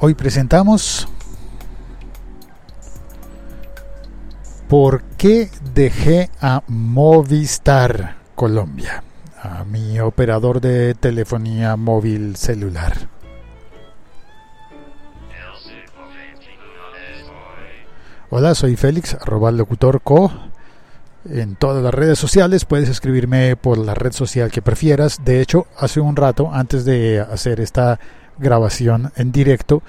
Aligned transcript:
Hoy 0.00 0.14
presentamos 0.14 1.08
¿Por 4.68 5.02
qué 5.16 5.50
dejé 5.74 6.30
a 6.40 6.62
Movistar 6.68 8.16
Colombia? 8.36 9.02
A 9.42 9.64
mi 9.64 9.98
operador 9.98 10.60
de 10.60 10.94
telefonía 10.94 11.74
móvil 11.76 12.36
celular. 12.36 13.08
Hola, 18.30 18.54
soy 18.54 18.76
Félix, 18.76 19.14
arroba 19.14 19.50
locutor. 19.50 20.00
En 21.28 21.56
todas 21.56 21.82
las 21.82 21.92
redes 21.92 22.20
sociales 22.20 22.64
puedes 22.64 22.88
escribirme 22.88 23.56
por 23.56 23.78
la 23.78 23.94
red 23.94 24.12
social 24.12 24.52
que 24.52 24.62
prefieras. 24.62 25.24
De 25.24 25.40
hecho, 25.40 25.66
hace 25.76 25.98
un 25.98 26.14
rato, 26.14 26.50
antes 26.52 26.84
de 26.84 27.20
hacer 27.20 27.58
esta 27.60 27.98
grabación 28.38 29.12
en 29.16 29.32
directo, 29.32 29.82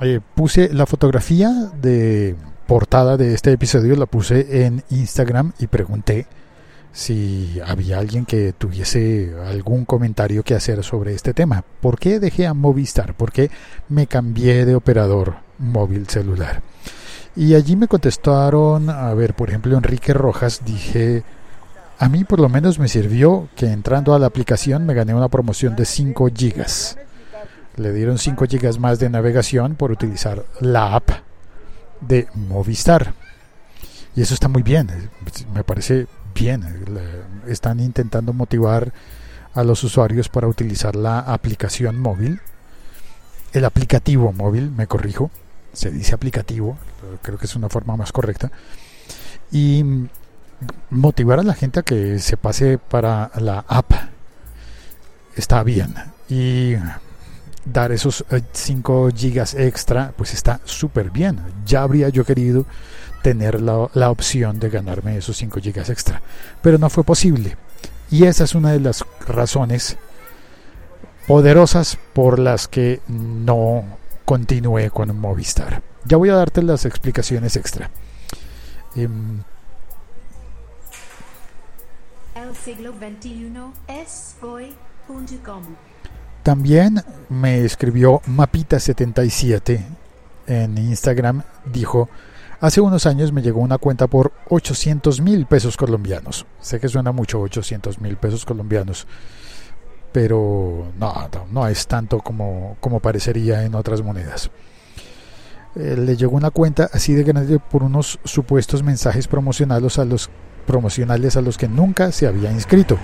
eh, 0.00 0.20
puse 0.34 0.72
la 0.72 0.86
fotografía 0.86 1.50
de 1.80 2.36
portada 2.66 3.16
de 3.16 3.34
este 3.34 3.52
episodio, 3.52 3.96
la 3.96 4.06
puse 4.06 4.64
en 4.64 4.82
Instagram 4.90 5.52
y 5.58 5.66
pregunté 5.66 6.26
si 6.92 7.58
había 7.66 7.98
alguien 7.98 8.26
que 8.26 8.52
tuviese 8.52 9.34
algún 9.46 9.84
comentario 9.84 10.42
que 10.42 10.54
hacer 10.54 10.84
sobre 10.84 11.14
este 11.14 11.34
tema. 11.34 11.64
¿Por 11.80 11.98
qué 11.98 12.20
dejé 12.20 12.46
a 12.46 12.54
Movistar? 12.54 13.14
¿Por 13.14 13.32
qué 13.32 13.50
me 13.88 14.06
cambié 14.06 14.66
de 14.66 14.74
operador 14.74 15.36
móvil 15.58 16.08
celular? 16.08 16.62
Y 17.34 17.54
allí 17.54 17.76
me 17.76 17.88
contestaron, 17.88 18.90
a 18.90 19.12
ver, 19.14 19.34
por 19.34 19.48
ejemplo, 19.48 19.76
Enrique 19.76 20.12
Rojas, 20.12 20.60
dije, 20.66 21.22
a 21.98 22.08
mí 22.10 22.24
por 22.24 22.40
lo 22.40 22.50
menos 22.50 22.78
me 22.78 22.88
sirvió 22.88 23.48
que 23.56 23.66
entrando 23.66 24.14
a 24.14 24.18
la 24.18 24.26
aplicación 24.26 24.84
me 24.84 24.92
gané 24.92 25.14
una 25.14 25.28
promoción 25.28 25.74
de 25.74 25.86
5 25.86 26.28
gigas. 26.34 26.98
Le 27.76 27.92
dieron 27.92 28.18
5 28.18 28.46
gigas 28.46 28.78
más 28.78 28.98
de 28.98 29.08
navegación 29.10 29.76
por 29.76 29.90
utilizar 29.90 30.44
la 30.60 30.94
app 30.94 31.10
de 32.00 32.28
Movistar. 32.34 33.14
Y 34.14 34.22
eso 34.22 34.34
está 34.34 34.48
muy 34.48 34.62
bien, 34.62 35.10
me 35.54 35.64
parece 35.64 36.06
bien. 36.34 36.64
Están 37.46 37.80
intentando 37.80 38.32
motivar 38.32 38.92
a 39.54 39.64
los 39.64 39.84
usuarios 39.84 40.28
para 40.28 40.48
utilizar 40.48 40.96
la 40.96 41.18
aplicación 41.20 41.98
móvil, 41.98 42.40
el 43.52 43.64
aplicativo 43.64 44.32
móvil, 44.32 44.70
me 44.70 44.86
corrijo, 44.86 45.30
se 45.72 45.90
dice 45.90 46.14
aplicativo, 46.14 46.78
creo 47.22 47.38
que 47.38 47.46
es 47.46 47.54
una 47.54 47.68
forma 47.68 47.96
más 47.96 48.12
correcta, 48.12 48.50
y 49.50 49.84
motivar 50.90 51.40
a 51.40 51.42
la 51.42 51.54
gente 51.54 51.80
a 51.80 51.82
que 51.82 52.18
se 52.18 52.36
pase 52.36 52.78
para 52.78 53.30
la 53.36 53.64
app 53.68 53.92
está 55.36 55.62
bien. 55.62 55.94
Y 56.28 56.74
dar 57.64 57.92
esos 57.92 58.24
5 58.52 59.08
eh, 59.08 59.12
gigas 59.14 59.54
extra, 59.54 60.12
pues 60.16 60.34
está 60.34 60.60
súper 60.64 61.10
bien. 61.10 61.40
Ya 61.66 61.82
habría 61.82 62.08
yo 62.08 62.24
querido 62.24 62.66
tener 63.22 63.60
la, 63.60 63.88
la, 63.94 64.10
opción 64.10 64.58
de 64.58 64.68
ganarme 64.68 65.16
esos 65.16 65.36
5 65.36 65.60
gigas 65.60 65.88
extra, 65.90 66.22
pero 66.60 66.78
no 66.78 66.90
fue 66.90 67.04
posible. 67.04 67.56
Y 68.10 68.24
esa 68.24 68.44
es 68.44 68.54
una 68.54 68.72
de 68.72 68.80
las 68.80 69.04
razones 69.26 69.96
poderosas 71.26 71.98
por 72.12 72.38
las 72.38 72.68
que 72.68 73.00
no 73.08 73.84
continué 74.24 74.90
con 74.90 75.16
Movistar. 75.16 75.82
Ya 76.04 76.16
voy 76.16 76.30
a 76.30 76.34
darte 76.34 76.62
las 76.62 76.84
explicaciones 76.84 77.56
extra. 77.56 77.90
Um, 78.96 79.42
El 82.34 82.56
siglo 82.56 82.92
XXI 82.92 83.52
es 83.88 84.36
hoy.com. 84.42 85.62
También 86.42 87.02
me 87.28 87.64
escribió 87.64 88.20
Mapita77 88.22 89.80
en 90.48 90.76
Instagram. 90.76 91.42
Dijo, 91.72 92.08
hace 92.60 92.80
unos 92.80 93.06
años 93.06 93.32
me 93.32 93.42
llegó 93.42 93.60
una 93.60 93.78
cuenta 93.78 94.08
por 94.08 94.32
800 94.48 95.20
mil 95.20 95.46
pesos 95.46 95.76
colombianos. 95.76 96.46
Sé 96.60 96.80
que 96.80 96.88
suena 96.88 97.12
mucho 97.12 97.40
800 97.40 98.00
mil 98.00 98.16
pesos 98.16 98.44
colombianos, 98.44 99.06
pero 100.10 100.92
no, 100.98 101.30
no, 101.52 101.68
es 101.68 101.86
tanto 101.86 102.18
como, 102.18 102.76
como 102.80 102.98
parecería 102.98 103.64
en 103.64 103.76
otras 103.76 104.02
monedas. 104.02 104.50
Eh, 105.76 105.96
le 105.96 106.16
llegó 106.16 106.36
una 106.36 106.50
cuenta 106.50 106.90
así 106.92 107.14
de 107.14 107.22
grande 107.22 107.60
por 107.60 107.84
unos 107.84 108.18
supuestos 108.24 108.82
mensajes 108.82 109.28
promocionales 109.28 109.98
a 110.00 110.04
los, 110.04 110.28
promocionales 110.66 111.36
a 111.36 111.40
los 111.40 111.56
que 111.56 111.68
nunca 111.68 112.10
se 112.10 112.26
había 112.26 112.50
inscrito. 112.50 112.98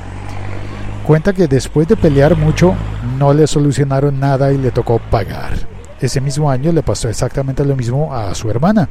Cuenta 1.06 1.32
que 1.32 1.46
después 1.46 1.88
de 1.88 1.96
pelear 1.96 2.36
mucho 2.36 2.74
no 3.08 3.32
le 3.32 3.46
solucionaron 3.46 4.20
nada 4.20 4.52
y 4.52 4.58
le 4.58 4.70
tocó 4.70 4.98
pagar. 4.98 5.54
Ese 6.00 6.20
mismo 6.20 6.50
año 6.50 6.72
le 6.72 6.82
pasó 6.82 7.08
exactamente 7.08 7.64
lo 7.64 7.74
mismo 7.74 8.14
a 8.14 8.34
su 8.34 8.50
hermana. 8.50 8.88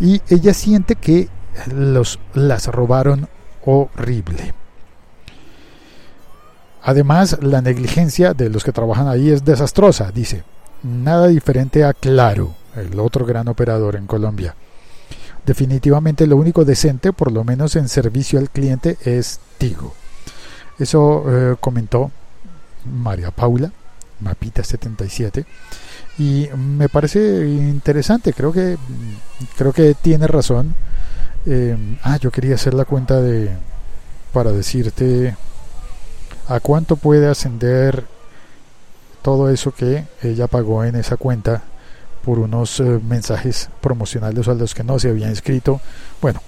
Y 0.00 0.20
ella 0.28 0.54
siente 0.54 0.96
que 0.96 1.28
los, 1.72 2.18
las 2.34 2.66
robaron 2.66 3.28
horrible. 3.64 4.54
Además, 6.82 7.38
la 7.42 7.60
negligencia 7.60 8.34
de 8.34 8.48
los 8.48 8.64
que 8.64 8.72
trabajan 8.72 9.08
ahí 9.08 9.30
es 9.30 9.44
desastrosa, 9.44 10.10
dice. 10.10 10.42
Nada 10.82 11.26
diferente 11.26 11.84
a 11.84 11.92
Claro, 11.92 12.54
el 12.76 12.98
otro 13.00 13.26
gran 13.26 13.48
operador 13.48 13.96
en 13.96 14.06
Colombia. 14.06 14.54
Definitivamente 15.44 16.26
lo 16.26 16.36
único 16.36 16.64
decente, 16.64 17.12
por 17.12 17.32
lo 17.32 17.42
menos 17.42 17.74
en 17.76 17.88
servicio 17.88 18.38
al 18.38 18.50
cliente, 18.50 18.96
es 19.04 19.40
Tigo. 19.58 19.94
Eso 20.78 21.24
eh, 21.26 21.56
comentó 21.58 22.10
María 22.88 23.30
Paula, 23.30 23.72
Mapita77, 24.22 25.44
y 26.18 26.48
me 26.56 26.88
parece 26.88 27.46
interesante, 27.46 28.32
creo 28.32 28.52
que, 28.52 28.76
creo 29.56 29.72
que 29.72 29.94
tiene 29.94 30.26
razón. 30.26 30.74
Eh, 31.46 31.76
ah, 32.02 32.16
yo 32.16 32.30
quería 32.30 32.56
hacer 32.56 32.74
la 32.74 32.84
cuenta 32.84 33.20
de, 33.20 33.50
para 34.32 34.50
decirte 34.50 35.36
a 36.48 36.60
cuánto 36.60 36.96
puede 36.96 37.28
ascender 37.28 38.04
todo 39.22 39.50
eso 39.50 39.72
que 39.72 40.06
ella 40.22 40.46
pagó 40.46 40.84
en 40.84 40.96
esa 40.96 41.16
cuenta 41.16 41.62
por 42.24 42.38
unos 42.38 42.80
eh, 42.80 43.00
mensajes 43.06 43.70
promocionales 43.80 44.48
a 44.48 44.54
los 44.54 44.74
que 44.74 44.84
no 44.84 44.98
se 44.98 45.10
había 45.10 45.28
inscrito. 45.28 45.80
Bueno, 46.20 46.40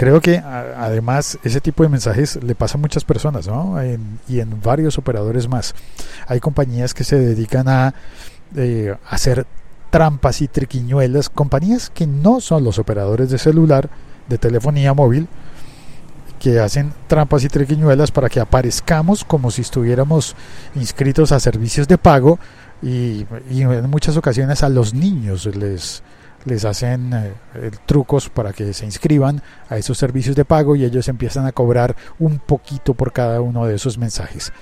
Creo 0.00 0.22
que 0.22 0.38
además 0.38 1.38
ese 1.44 1.60
tipo 1.60 1.82
de 1.82 1.90
mensajes 1.90 2.42
le 2.42 2.54
pasa 2.54 2.78
a 2.78 2.80
muchas 2.80 3.04
personas 3.04 3.46
¿no? 3.46 3.76
y 4.26 4.40
en 4.40 4.62
varios 4.62 4.96
operadores 4.96 5.46
más. 5.46 5.74
Hay 6.26 6.40
compañías 6.40 6.94
que 6.94 7.04
se 7.04 7.18
dedican 7.18 7.68
a 7.68 7.92
eh, 8.56 8.96
hacer 9.10 9.46
trampas 9.90 10.40
y 10.40 10.48
triquiñuelas, 10.48 11.28
compañías 11.28 11.90
que 11.90 12.06
no 12.06 12.40
son 12.40 12.64
los 12.64 12.78
operadores 12.78 13.28
de 13.28 13.36
celular, 13.36 13.90
de 14.26 14.38
telefonía 14.38 14.94
móvil, 14.94 15.28
que 16.38 16.60
hacen 16.60 16.94
trampas 17.06 17.44
y 17.44 17.48
triquiñuelas 17.50 18.10
para 18.10 18.30
que 18.30 18.40
aparezcamos 18.40 19.22
como 19.22 19.50
si 19.50 19.60
estuviéramos 19.60 20.34
inscritos 20.76 21.30
a 21.30 21.40
servicios 21.40 21.86
de 21.88 21.98
pago 21.98 22.38
y, 22.80 23.26
y 23.50 23.60
en 23.60 23.90
muchas 23.90 24.16
ocasiones 24.16 24.62
a 24.62 24.70
los 24.70 24.94
niños 24.94 25.44
les 25.44 26.02
les 26.44 26.64
hacen 26.64 27.12
eh, 27.12 27.70
trucos 27.86 28.28
para 28.28 28.52
que 28.52 28.72
se 28.72 28.84
inscriban 28.84 29.42
a 29.68 29.76
esos 29.76 29.98
servicios 29.98 30.36
de 30.36 30.44
pago 30.44 30.76
y 30.76 30.84
ellos 30.84 31.08
empiezan 31.08 31.46
a 31.46 31.52
cobrar 31.52 31.96
un 32.18 32.38
poquito 32.38 32.94
por 32.94 33.12
cada 33.12 33.40
uno 33.40 33.66
de 33.66 33.74
esos 33.74 33.98
mensajes. 33.98 34.52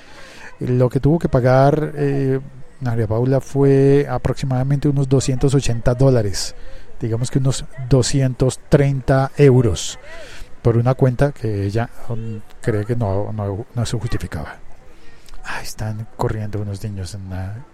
Lo 0.60 0.88
que 0.88 1.00
tuvo 1.00 1.18
que 1.18 1.28
pagar 1.28 1.92
eh, 1.94 2.40
María 2.80 3.06
Paula 3.06 3.40
fue 3.40 4.06
aproximadamente 4.08 4.88
unos 4.88 5.08
280 5.08 5.94
dólares, 5.94 6.54
digamos 7.00 7.30
que 7.30 7.38
unos 7.38 7.64
230 7.88 9.32
euros 9.36 9.98
por 10.62 10.76
una 10.76 10.94
cuenta 10.94 11.32
que 11.32 11.64
ella 11.64 11.88
cree 12.60 12.84
que 12.84 12.96
no, 12.96 13.32
no, 13.32 13.66
no 13.74 13.86
se 13.86 13.98
justificaba. 13.98 14.56
Ah, 15.44 15.62
están 15.62 16.06
corriendo 16.16 16.60
unos 16.60 16.82
niños 16.84 17.14
en 17.14 17.26
una 17.26 17.64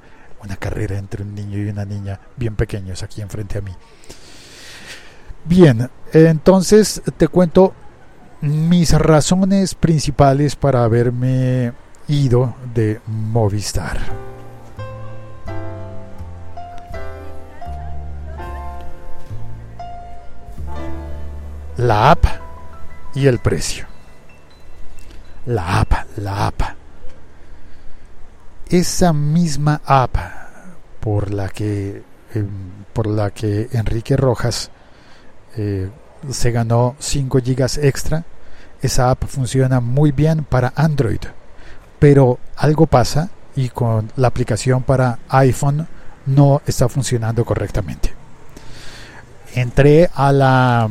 una 0.44 0.56
carrera 0.56 0.98
entre 0.98 1.22
un 1.22 1.34
niño 1.34 1.58
y 1.58 1.68
una 1.68 1.84
niña 1.84 2.20
bien 2.36 2.54
pequeños 2.56 3.02
aquí 3.02 3.22
enfrente 3.22 3.58
a 3.58 3.60
mí. 3.62 3.72
Bien, 5.44 5.90
entonces 6.12 7.02
te 7.16 7.28
cuento 7.28 7.74
mis 8.40 8.92
razones 8.92 9.74
principales 9.74 10.56
para 10.56 10.84
haberme 10.84 11.72
ido 12.08 12.54
de 12.74 13.00
Movistar. 13.06 13.98
La 21.76 22.12
app 22.12 22.24
y 23.14 23.26
el 23.26 23.38
precio. 23.38 23.86
La 25.46 25.80
app, 25.80 25.92
la 26.16 26.46
app 26.46 26.83
esa 28.68 29.12
misma 29.12 29.80
app 29.84 30.16
por 31.00 31.32
la 31.32 31.48
que, 31.48 32.02
em, 32.34 32.48
por 32.92 33.06
la 33.06 33.30
que 33.30 33.68
Enrique 33.72 34.16
Rojas 34.16 34.70
eh, 35.56 35.90
se 36.30 36.50
ganó 36.50 36.96
5 36.98 37.40
gigas 37.40 37.78
extra, 37.78 38.24
esa 38.82 39.10
app 39.10 39.24
funciona 39.26 39.80
muy 39.80 40.12
bien 40.12 40.44
para 40.44 40.72
Android, 40.76 41.20
pero 41.98 42.38
algo 42.56 42.86
pasa 42.86 43.30
y 43.56 43.68
con 43.68 44.10
la 44.16 44.28
aplicación 44.28 44.82
para 44.82 45.18
iPhone 45.28 45.86
no 46.26 46.60
está 46.66 46.88
funcionando 46.88 47.44
correctamente. 47.44 48.12
Entré 49.54 50.10
a 50.14 50.32
la 50.32 50.88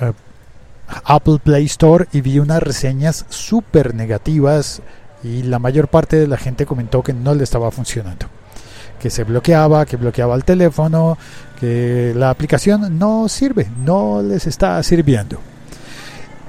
eh, 0.00 0.12
Apple 1.04 1.38
Play 1.42 1.64
Store 1.64 2.06
y 2.12 2.20
vi 2.20 2.38
unas 2.38 2.62
reseñas 2.62 3.26
súper 3.28 3.94
negativas 3.94 4.80
y 5.24 5.42
la 5.42 5.58
mayor 5.58 5.88
parte 5.88 6.16
de 6.16 6.28
la 6.28 6.36
gente 6.36 6.66
comentó 6.66 7.02
que 7.02 7.14
no 7.14 7.34
le 7.34 7.42
estaba 7.44 7.70
funcionando. 7.70 8.26
Que 9.00 9.10
se 9.10 9.24
bloqueaba, 9.24 9.86
que 9.86 9.96
bloqueaba 9.96 10.34
el 10.34 10.44
teléfono, 10.44 11.16
que 11.58 12.12
la 12.14 12.30
aplicación 12.30 12.98
no 12.98 13.28
sirve, 13.28 13.68
no 13.84 14.22
les 14.22 14.46
está 14.46 14.82
sirviendo. 14.82 15.38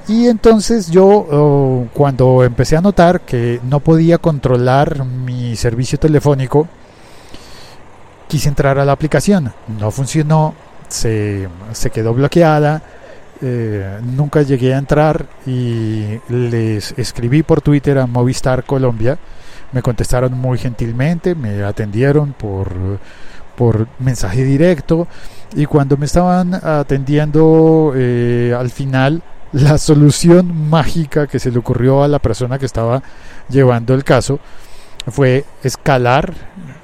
Y 0.07 0.27
entonces 0.27 0.91
yo 0.91 1.05
oh, 1.07 1.87
cuando 1.93 2.43
empecé 2.43 2.77
a 2.77 2.81
notar 2.81 3.21
que 3.21 3.59
no 3.63 3.79
podía 3.79 4.19
controlar 4.19 5.03
mi 5.03 5.55
servicio 5.55 5.97
telefónico, 5.97 6.67
quise 8.27 8.49
entrar 8.49 8.77
a 8.77 8.85
la 8.85 8.91
aplicación. 8.91 9.53
No 9.79 9.89
funcionó, 9.89 10.53
se, 10.89 11.47
se 11.71 11.89
quedó 11.89 12.13
bloqueada. 12.13 12.83
Eh, 13.41 13.99
nunca 14.03 14.41
llegué 14.43 14.73
a 14.73 14.77
entrar 14.77 15.25
y 15.45 16.19
les 16.29 16.93
escribí 16.97 17.43
por 17.43 17.61
Twitter 17.61 17.97
a 17.97 18.07
Movistar 18.07 18.63
Colombia. 18.63 19.17
Me 19.71 19.81
contestaron 19.81 20.33
muy 20.33 20.57
gentilmente, 20.57 21.35
me 21.35 21.63
atendieron 21.63 22.33
por, 22.33 22.69
por 23.55 23.87
mensaje 23.99 24.43
directo 24.43 25.07
y 25.55 25.65
cuando 25.65 25.97
me 25.97 26.05
estaban 26.05 26.53
atendiendo 26.53 27.93
eh, 27.95 28.55
al 28.57 28.69
final 28.69 29.21
la 29.51 29.77
solución 29.77 30.69
mágica 30.69 31.27
que 31.27 31.39
se 31.39 31.51
le 31.51 31.59
ocurrió 31.59 32.03
a 32.03 32.07
la 32.07 32.19
persona 32.19 32.59
que 32.59 32.65
estaba 32.65 33.01
llevando 33.49 33.93
el 33.93 34.03
caso 34.03 34.39
fue 35.07 35.45
escalar 35.63 36.33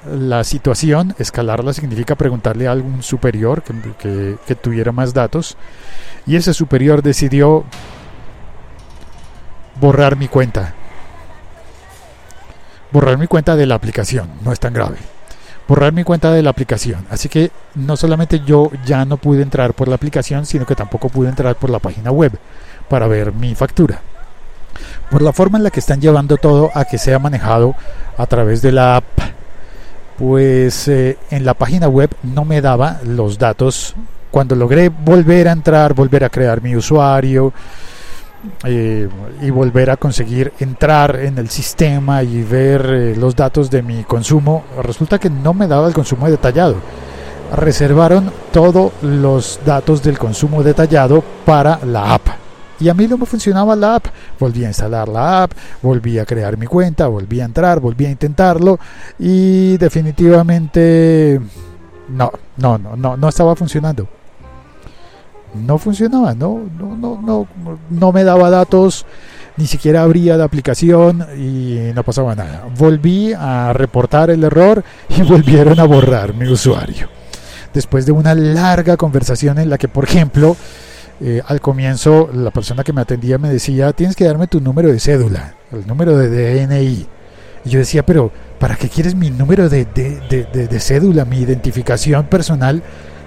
la 0.06 0.44
situación. 0.44 1.14
Escalarla 1.18 1.72
significa 1.72 2.14
preguntarle 2.14 2.68
a 2.68 2.72
algún 2.72 3.02
superior 3.02 3.62
que, 3.62 4.36
que, 4.46 4.54
tuviera 4.54 4.92
más 4.92 5.14
datos. 5.14 5.56
Y 6.26 6.36
ese 6.36 6.54
superior 6.54 7.02
decidió 7.02 7.64
borrar 9.80 10.16
mi 10.16 10.28
cuenta. 10.28 10.74
Borrar 12.92 13.18
mi 13.18 13.26
cuenta 13.26 13.56
de 13.56 13.66
la 13.66 13.74
aplicación. 13.74 14.28
No 14.44 14.52
es 14.52 14.60
tan 14.60 14.72
grave 14.72 14.98
borrar 15.68 15.92
mi 15.92 16.04
cuenta 16.04 16.32
de 16.32 16.42
la 16.42 16.50
aplicación. 16.50 17.06
Así 17.08 17.28
que 17.30 17.50
no 17.74 17.96
solamente 17.96 18.42
yo 18.44 18.70
ya 18.84 19.06
no 19.06 19.16
pude 19.16 19.42
entrar 19.42 19.72
por 19.72 19.88
la 19.88 19.94
aplicación, 19.94 20.44
sino 20.44 20.66
que 20.66 20.74
tampoco 20.74 21.08
pude 21.08 21.28
entrar 21.28 21.56
por 21.56 21.70
la 21.70 21.78
página 21.78 22.10
web 22.10 22.32
para 22.88 23.06
ver 23.06 23.32
mi 23.32 23.54
factura. 23.54 24.02
Por 25.12 25.20
la 25.20 25.34
forma 25.34 25.58
en 25.58 25.64
la 25.64 25.70
que 25.70 25.80
están 25.80 26.00
llevando 26.00 26.38
todo 26.38 26.70
a 26.72 26.86
que 26.86 26.96
sea 26.96 27.18
manejado 27.18 27.74
a 28.16 28.24
través 28.24 28.62
de 28.62 28.72
la 28.72 28.96
app, 28.96 29.04
pues 30.16 30.88
eh, 30.88 31.18
en 31.30 31.44
la 31.44 31.52
página 31.52 31.86
web 31.86 32.08
no 32.22 32.46
me 32.46 32.62
daba 32.62 32.98
los 33.04 33.36
datos. 33.36 33.94
Cuando 34.30 34.56
logré 34.56 34.88
volver 34.88 35.48
a 35.48 35.52
entrar, 35.52 35.92
volver 35.92 36.24
a 36.24 36.30
crear 36.30 36.62
mi 36.62 36.74
usuario, 36.74 37.52
eh, 38.64 39.06
y 39.42 39.50
volver 39.50 39.90
a 39.90 39.98
conseguir 39.98 40.54
entrar 40.60 41.16
en 41.16 41.36
el 41.36 41.50
sistema 41.50 42.22
y 42.22 42.42
ver 42.42 42.86
eh, 42.86 43.14
los 43.14 43.36
datos 43.36 43.70
de 43.70 43.82
mi 43.82 44.04
consumo, 44.04 44.64
resulta 44.82 45.18
que 45.18 45.28
no 45.28 45.52
me 45.52 45.68
daba 45.68 45.88
el 45.88 45.92
consumo 45.92 46.30
detallado. 46.30 46.76
Reservaron 47.54 48.32
todos 48.50 48.92
los 49.02 49.60
datos 49.66 50.02
del 50.02 50.18
consumo 50.18 50.62
detallado 50.62 51.22
para 51.44 51.80
la 51.84 52.14
app. 52.14 52.41
Y 52.82 52.88
a 52.88 52.94
mí 52.94 53.06
no 53.06 53.16
me 53.16 53.26
funcionaba 53.26 53.76
la 53.76 53.96
app. 53.96 54.06
Volví 54.38 54.64
a 54.64 54.68
instalar 54.68 55.08
la 55.08 55.44
app, 55.44 55.52
volví 55.82 56.18
a 56.18 56.26
crear 56.26 56.56
mi 56.56 56.66
cuenta, 56.66 57.06
volví 57.06 57.40
a 57.40 57.44
entrar, 57.44 57.80
volví 57.80 58.06
a 58.06 58.10
intentarlo 58.10 58.78
y 59.18 59.76
definitivamente 59.78 61.40
no, 62.08 62.32
no, 62.56 62.78
no, 62.78 62.96
no, 62.96 63.16
no 63.16 63.28
estaba 63.28 63.54
funcionando 63.54 64.08
no 65.54 65.78
funcionaba, 65.78 66.34
no, 66.34 66.62
no, 66.78 66.96
no, 66.96 67.20
no, 67.20 67.48
no 67.90 68.12
me 68.12 68.24
daba 68.24 68.50
datos, 68.50 69.04
ni 69.56 69.66
siquiera 69.66 70.02
abría 70.02 70.36
la 70.36 70.44
aplicación 70.44 71.26
y 71.36 71.92
no 71.94 72.02
pasaba 72.02 72.34
nada. 72.34 72.66
Volví 72.76 73.32
a 73.32 73.72
reportar 73.72 74.30
el 74.30 74.44
error 74.44 74.82
y 75.08 75.22
volvieron 75.28 75.78
a 75.78 75.84
borrar 75.84 76.34
mi 76.34 76.48
usuario. 76.48 77.08
Después 77.74 78.06
de 78.06 78.12
una 78.12 78.34
larga 78.34 78.96
conversación 78.96 79.58
en 79.58 79.70
la 79.70 79.78
que, 79.78 79.88
por 79.88 80.04
ejemplo, 80.04 80.56
eh, 81.22 81.42
al 81.46 81.60
comienzo 81.60 82.30
la 82.32 82.50
persona 82.50 82.84
que 82.84 82.92
me 82.92 83.00
atendía 83.00 83.38
me 83.38 83.48
decía, 83.48 83.92
tienes 83.92 84.16
que 84.16 84.24
darme 84.24 84.46
tu 84.46 84.60
número 84.60 84.90
de 84.92 84.98
cédula, 84.98 85.54
el 85.70 85.86
número 85.86 86.16
de 86.16 86.28
DNI. 86.66 87.06
Y 87.64 87.68
yo 87.68 87.78
decía, 87.78 88.04
pero 88.04 88.32
¿para 88.58 88.76
qué 88.76 88.88
quieres 88.88 89.14
mi 89.14 89.30
número 89.30 89.68
de, 89.68 89.84
de, 89.84 90.20
de, 90.28 90.68
de 90.68 90.80
cédula, 90.80 91.24
mi 91.24 91.38
identificación 91.38 92.26
personal? 92.26 92.82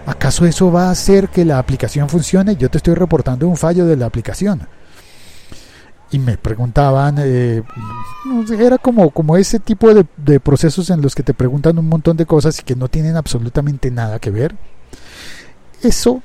¿Acaso 0.06 0.46
eso 0.46 0.72
va 0.72 0.88
a 0.88 0.92
hacer 0.92 1.30
que 1.30 1.46
la 1.46 1.58
aplicación 1.58 2.10
funcione? 2.10 2.56
Yo 2.56 2.70
te 2.70 2.78
estoy 2.78 2.94
reportando 2.94 3.48
un 3.48 3.58
fallo 3.58 3.86
de 3.86 3.96
la 3.96 4.06
aplicación. 4.06 4.68
Y 6.12 6.20
me 6.20 6.38
preguntaban, 6.38 7.16
eh, 7.20 7.64
era 8.60 8.78
como, 8.78 9.10
como 9.10 9.36
ese 9.36 9.60
tipo 9.60 9.92
de, 9.94 10.40
procesos 10.40 10.90
en 10.92 11.02
los 11.02 11.16
que 11.16 11.24
te 11.24 11.34
preguntan 11.34 11.78
un 11.80 11.90
montón 11.90 12.16
de 12.16 12.28
cosas 12.28 12.60
y 12.60 12.64
que 12.64 12.76
no 12.76 12.88
tienen 12.88 13.16
absolutamente 13.16 13.90
nada 13.90 14.20
que 14.20 14.30
ver. 14.30 14.56
Eso 15.82 16.22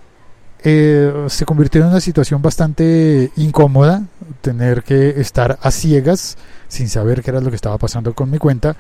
eh, 0.62 1.27
se 1.29 1.45
convirtió 1.45 1.81
en 1.83 1.89
una 1.89 2.01
situación 2.01 2.43
bastante 2.43 3.31
incómoda, 3.37 4.05
tener 4.41 4.83
que 4.83 5.21
estar 5.21 5.59
a 5.62 5.71
ciegas 5.71 6.37
sin 6.69 6.89
saber 6.89 7.23
qué 7.23 7.31
era 7.31 7.41
lo 7.41 7.51
que 7.51 7.57
estaba 7.57 7.79
pasando 7.79 8.15
con 8.15 8.31
mi 8.31 8.39
cuenta 8.39 8.77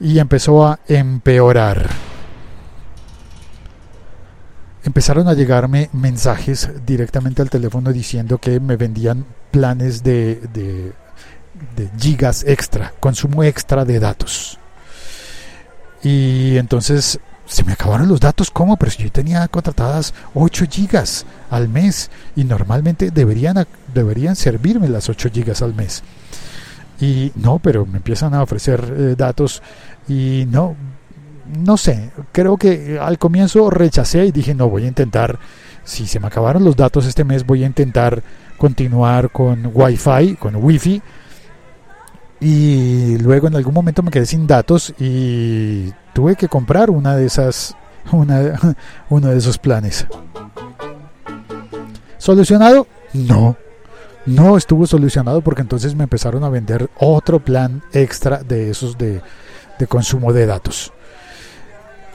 y 0.00 0.18
empezó 0.18 0.66
a 0.66 0.78
empeorar 0.88 1.88
empezaron 4.84 5.28
a 5.28 5.34
llegarme 5.34 5.90
mensajes 5.92 6.68
directamente 6.84 7.42
al 7.42 7.50
teléfono 7.50 7.92
diciendo 7.92 8.38
que 8.38 8.60
me 8.60 8.76
vendían 8.76 9.24
planes 9.50 10.02
de, 10.02 10.36
de, 10.52 10.92
gigas 11.98 12.44
extra, 12.46 12.92
consumo 12.98 13.44
extra 13.44 13.84
de 13.84 14.00
datos. 14.00 14.58
Y 16.02 16.56
entonces 16.56 17.20
se 17.52 17.64
me 17.64 17.72
acabaron 17.72 18.08
los 18.08 18.18
datos, 18.18 18.50
¿cómo? 18.50 18.78
Pero 18.78 18.90
si 18.90 19.02
yo 19.02 19.12
tenía 19.12 19.46
contratadas 19.46 20.14
8 20.32 20.64
gigas 20.70 21.26
al 21.50 21.68
mes 21.68 22.10
y 22.34 22.44
normalmente 22.44 23.10
deberían, 23.10 23.66
deberían 23.92 24.36
servirme 24.36 24.88
las 24.88 25.10
8 25.10 25.28
gigas 25.30 25.60
al 25.60 25.74
mes. 25.74 26.02
Y 26.98 27.30
no, 27.34 27.58
pero 27.58 27.84
me 27.84 27.98
empiezan 27.98 28.32
a 28.32 28.42
ofrecer 28.42 28.82
eh, 28.96 29.14
datos 29.18 29.62
y 30.08 30.46
no, 30.48 30.76
no 31.58 31.76
sé, 31.76 32.10
creo 32.32 32.56
que 32.56 32.98
al 32.98 33.18
comienzo 33.18 33.68
rechacé 33.68 34.24
y 34.24 34.32
dije, 34.32 34.54
no, 34.54 34.70
voy 34.70 34.84
a 34.84 34.88
intentar, 34.88 35.38
si 35.84 36.06
se 36.06 36.20
me 36.20 36.28
acabaron 36.28 36.64
los 36.64 36.74
datos 36.74 37.04
este 37.04 37.22
mes, 37.22 37.44
voy 37.44 37.64
a 37.64 37.66
intentar 37.66 38.22
continuar 38.56 39.30
con 39.30 39.70
Wi-Fi, 39.74 40.36
con 40.36 40.56
Wi-Fi. 40.56 41.02
Y 42.40 43.18
luego 43.18 43.46
en 43.46 43.56
algún 43.56 43.74
momento 43.74 44.02
me 44.02 44.10
quedé 44.10 44.24
sin 44.26 44.46
datos 44.46 44.94
y 44.98 45.92
tuve 46.12 46.36
que 46.36 46.48
comprar 46.48 46.90
una 46.90 47.16
de 47.16 47.26
esas, 47.26 47.76
una, 48.12 48.58
uno 49.08 49.28
de 49.28 49.38
esos 49.38 49.58
planes. 49.58 50.06
¿Solucionado? 52.18 52.86
No. 53.12 53.56
No 54.24 54.56
estuvo 54.56 54.86
solucionado 54.86 55.40
porque 55.40 55.62
entonces 55.62 55.96
me 55.96 56.04
empezaron 56.04 56.44
a 56.44 56.48
vender 56.48 56.88
otro 56.98 57.40
plan 57.40 57.82
extra 57.92 58.42
de 58.42 58.70
esos 58.70 58.96
de, 58.96 59.20
de 59.78 59.86
consumo 59.88 60.32
de 60.32 60.46
datos. 60.46 60.92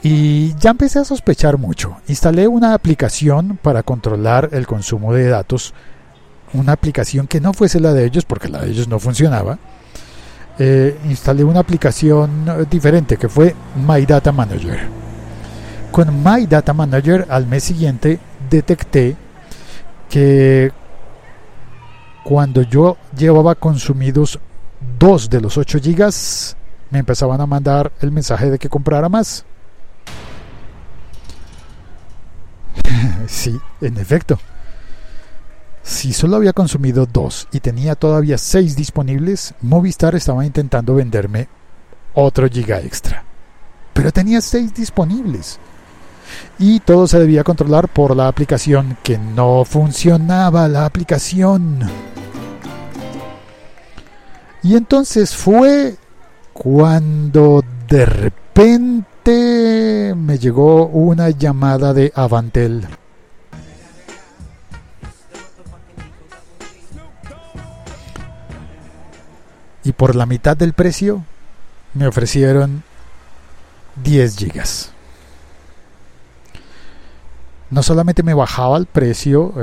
Y 0.02 0.54
ya 0.56 0.70
empecé 0.70 1.00
a 1.00 1.04
sospechar 1.04 1.58
mucho. 1.58 1.96
Instalé 2.06 2.46
una 2.46 2.72
aplicación 2.72 3.58
para 3.60 3.82
controlar 3.82 4.50
el 4.52 4.66
consumo 4.66 5.12
de 5.12 5.28
datos. 5.28 5.74
Una 6.54 6.72
aplicación 6.72 7.26
que 7.26 7.40
no 7.40 7.52
fuese 7.52 7.80
la 7.80 7.92
de 7.92 8.06
ellos 8.06 8.24
porque 8.24 8.48
la 8.48 8.62
de 8.62 8.70
ellos 8.70 8.88
no 8.88 8.98
funcionaba. 8.98 9.58
Eh, 10.60 10.98
instalé 11.04 11.44
una 11.44 11.60
aplicación 11.60 12.66
diferente 12.68 13.16
que 13.16 13.28
fue 13.28 13.54
My 13.86 14.04
Data 14.04 14.32
Manager. 14.32 14.88
Con 15.92 16.22
My 16.22 16.46
Data 16.46 16.72
Manager 16.72 17.26
al 17.30 17.46
mes 17.46 17.62
siguiente 17.64 18.18
detecté 18.50 19.16
que 20.08 20.72
cuando 22.24 22.62
yo 22.62 22.96
llevaba 23.16 23.54
consumidos 23.54 24.40
dos 24.98 25.30
de 25.30 25.40
los 25.40 25.56
8 25.56 25.78
gigas 25.80 26.56
me 26.90 26.98
empezaban 26.98 27.40
a 27.40 27.46
mandar 27.46 27.92
el 28.00 28.10
mensaje 28.10 28.50
de 28.50 28.58
que 28.58 28.68
comprara 28.68 29.08
más. 29.08 29.44
sí, 33.26 33.58
en 33.80 33.96
efecto. 33.98 34.38
Si 35.88 36.12
solo 36.12 36.36
había 36.36 36.52
consumido 36.52 37.06
dos 37.06 37.48
y 37.50 37.60
tenía 37.60 37.94
todavía 37.94 38.36
seis 38.36 38.76
disponibles, 38.76 39.54
Movistar 39.62 40.14
estaba 40.14 40.44
intentando 40.44 40.94
venderme 40.94 41.48
otro 42.12 42.46
giga 42.46 42.78
extra. 42.78 43.24
Pero 43.94 44.12
tenía 44.12 44.42
seis 44.42 44.74
disponibles. 44.74 45.58
Y 46.58 46.80
todo 46.80 47.06
se 47.06 47.18
debía 47.18 47.42
controlar 47.42 47.88
por 47.88 48.14
la 48.14 48.28
aplicación 48.28 48.98
que 49.02 49.16
no 49.16 49.64
funcionaba 49.64 50.68
la 50.68 50.84
aplicación. 50.84 51.78
Y 54.62 54.76
entonces 54.76 55.34
fue 55.34 55.96
cuando 56.52 57.64
de 57.88 58.04
repente 58.04 60.14
me 60.14 60.38
llegó 60.38 60.86
una 60.86 61.30
llamada 61.30 61.94
de 61.94 62.12
Avantel. 62.14 62.86
Y 69.88 69.92
por 69.92 70.14
la 70.14 70.26
mitad 70.26 70.54
del 70.54 70.74
precio 70.74 71.24
me 71.94 72.06
ofrecieron 72.06 72.82
10 74.04 74.36
gigas. 74.36 74.90
No 77.70 77.82
solamente 77.82 78.22
me 78.22 78.34
bajaba 78.34 78.76
el 78.76 78.84
precio, 78.84 79.54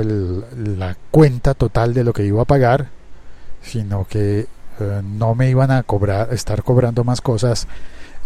la 0.56 0.96
cuenta 1.12 1.54
total 1.54 1.94
de 1.94 2.02
lo 2.02 2.12
que 2.12 2.24
iba 2.24 2.42
a 2.42 2.44
pagar, 2.44 2.88
sino 3.62 4.04
que 4.08 4.48
eh, 4.80 5.02
no 5.04 5.36
me 5.36 5.48
iban 5.48 5.70
a 5.70 5.84
cobrar, 5.84 6.34
estar 6.34 6.64
cobrando 6.64 7.04
más 7.04 7.20
cosas 7.20 7.68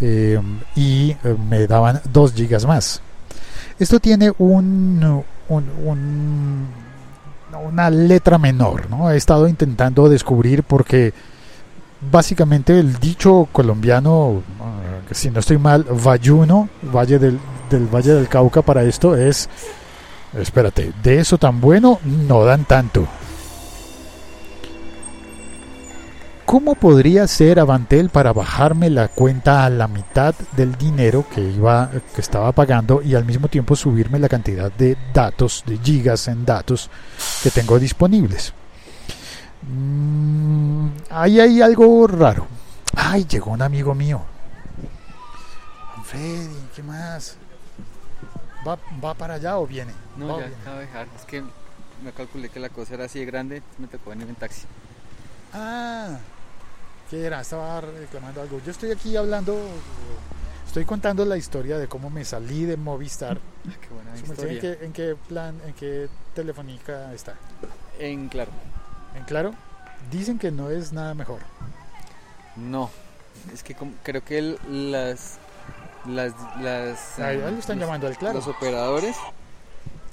eh, 0.00 0.40
y 0.74 1.10
eh, 1.10 1.36
me 1.50 1.66
daban 1.66 2.00
2 2.10 2.32
gigas 2.32 2.64
más. 2.64 3.02
Esto 3.78 4.00
tiene 4.00 4.32
un, 4.38 5.22
una 7.50 7.90
letra 7.90 8.38
menor, 8.38 8.88
¿no? 8.88 9.10
He 9.10 9.18
estado 9.18 9.46
intentando 9.46 10.08
descubrir 10.08 10.62
porque 10.62 11.12
básicamente 12.00 12.78
el 12.78 12.98
dicho 12.98 13.48
colombiano, 13.52 14.42
que 15.08 15.14
si 15.14 15.30
no 15.30 15.40
estoy 15.40 15.58
mal, 15.58 15.84
Vayuno, 15.84 16.68
Valle 16.82 17.18
del, 17.18 17.38
del 17.70 17.86
Valle 17.86 18.14
del 18.14 18.28
Cauca 18.28 18.62
para 18.62 18.82
esto 18.84 19.16
es, 19.16 19.48
espérate, 20.38 20.92
de 21.02 21.18
eso 21.18 21.38
tan 21.38 21.60
bueno 21.60 21.98
no 22.04 22.44
dan 22.44 22.64
tanto. 22.64 23.06
¿Cómo 26.50 26.74
podría 26.74 27.28
ser 27.28 27.60
Avantel 27.60 28.10
para 28.10 28.32
bajarme 28.32 28.90
la 28.90 29.06
cuenta 29.06 29.64
a 29.64 29.70
la 29.70 29.86
mitad 29.86 30.34
del 30.56 30.74
dinero 30.74 31.24
que 31.32 31.40
iba 31.40 31.92
que 32.12 32.20
estaba 32.20 32.50
pagando 32.50 33.02
y 33.02 33.14
al 33.14 33.24
mismo 33.24 33.46
tiempo 33.46 33.76
subirme 33.76 34.18
la 34.18 34.28
cantidad 34.28 34.72
de 34.72 34.96
datos, 35.14 35.62
de 35.64 35.78
gigas 35.78 36.26
en 36.26 36.44
datos 36.44 36.90
que 37.44 37.52
tengo 37.52 37.78
disponibles? 37.78 38.52
Mm, 39.62 40.88
ahí 41.10 41.40
hay 41.40 41.62
algo 41.62 42.06
raro. 42.06 42.46
Ay, 42.96 43.24
llegó 43.24 43.50
un 43.52 43.62
amigo 43.62 43.94
mío. 43.94 44.22
Freddy, 46.04 46.68
¿qué 46.74 46.82
más? 46.82 47.36
¿Va, 48.66 48.78
¿Va, 49.02 49.14
para 49.14 49.34
allá 49.34 49.58
o 49.58 49.66
viene? 49.66 49.92
No, 50.16 50.40
ya 50.40 50.46
acabo 50.46 50.76
de 50.76 50.86
dejar. 50.86 51.06
Es 51.16 51.24
que 51.24 51.42
me 52.02 52.12
calculé 52.12 52.48
que 52.48 52.60
la 52.60 52.68
cosa 52.68 52.94
era 52.94 53.04
así 53.04 53.20
de 53.20 53.26
grande, 53.26 53.62
me 53.78 53.86
tocó 53.86 54.10
venir 54.10 54.28
en 54.28 54.34
taxi. 54.34 54.66
Ah, 55.52 56.18
¿qué 57.08 57.24
era? 57.24 57.40
Estaba 57.40 57.80
reclamando 57.80 58.42
algo. 58.42 58.60
Yo 58.64 58.70
estoy 58.70 58.90
aquí 58.90 59.16
hablando, 59.16 59.56
estoy 60.66 60.84
contando 60.84 61.24
la 61.24 61.36
historia 61.36 61.78
de 61.78 61.88
cómo 61.88 62.10
me 62.10 62.24
salí 62.24 62.64
de 62.64 62.76
Movistar. 62.76 63.38
Qué 63.80 63.94
buena 63.94 64.16
historia. 64.16 64.52
¿En 64.52 64.60
qué, 64.60 64.84
¿En 64.84 64.92
qué 64.92 65.16
plan, 65.28 65.60
en 65.66 65.74
qué 65.74 66.08
telefónica 66.34 67.12
está? 67.12 67.34
En 67.98 68.28
claro. 68.28 68.50
¿En 69.14 69.24
claro? 69.24 69.54
Dicen 70.10 70.38
que 70.38 70.50
no 70.50 70.70
es 70.70 70.92
nada 70.92 71.14
mejor. 71.14 71.40
No, 72.56 72.90
es 73.52 73.62
que 73.62 73.76
creo 74.02 74.24
que 74.24 74.38
el, 74.38 74.90
las 74.90 75.38
las, 76.06 76.32
las 76.60 77.18
Ahí 77.18 77.38
lo 77.38 77.48
están 77.48 77.78
los, 77.78 77.86
llamando 77.86 78.06
al 78.06 78.16
claro. 78.16 78.36
los 78.36 78.48
operadores 78.48 79.16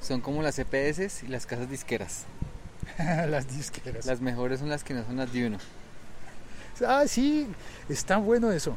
son 0.02 0.20
como 0.20 0.42
las 0.42 0.58
EPS 0.58 1.22
y 1.22 1.28
las 1.28 1.46
casas 1.46 1.68
disqueras. 1.68 2.24
las 2.98 3.48
disqueras. 3.48 4.06
Las 4.06 4.20
mejores 4.20 4.60
son 4.60 4.68
las 4.68 4.84
que 4.84 4.94
no 4.94 5.04
son 5.04 5.16
las 5.16 5.32
de 5.32 5.46
uno. 5.46 5.58
Ah, 6.86 7.04
sí, 7.08 7.48
está 7.88 8.18
bueno 8.18 8.52
eso. 8.52 8.76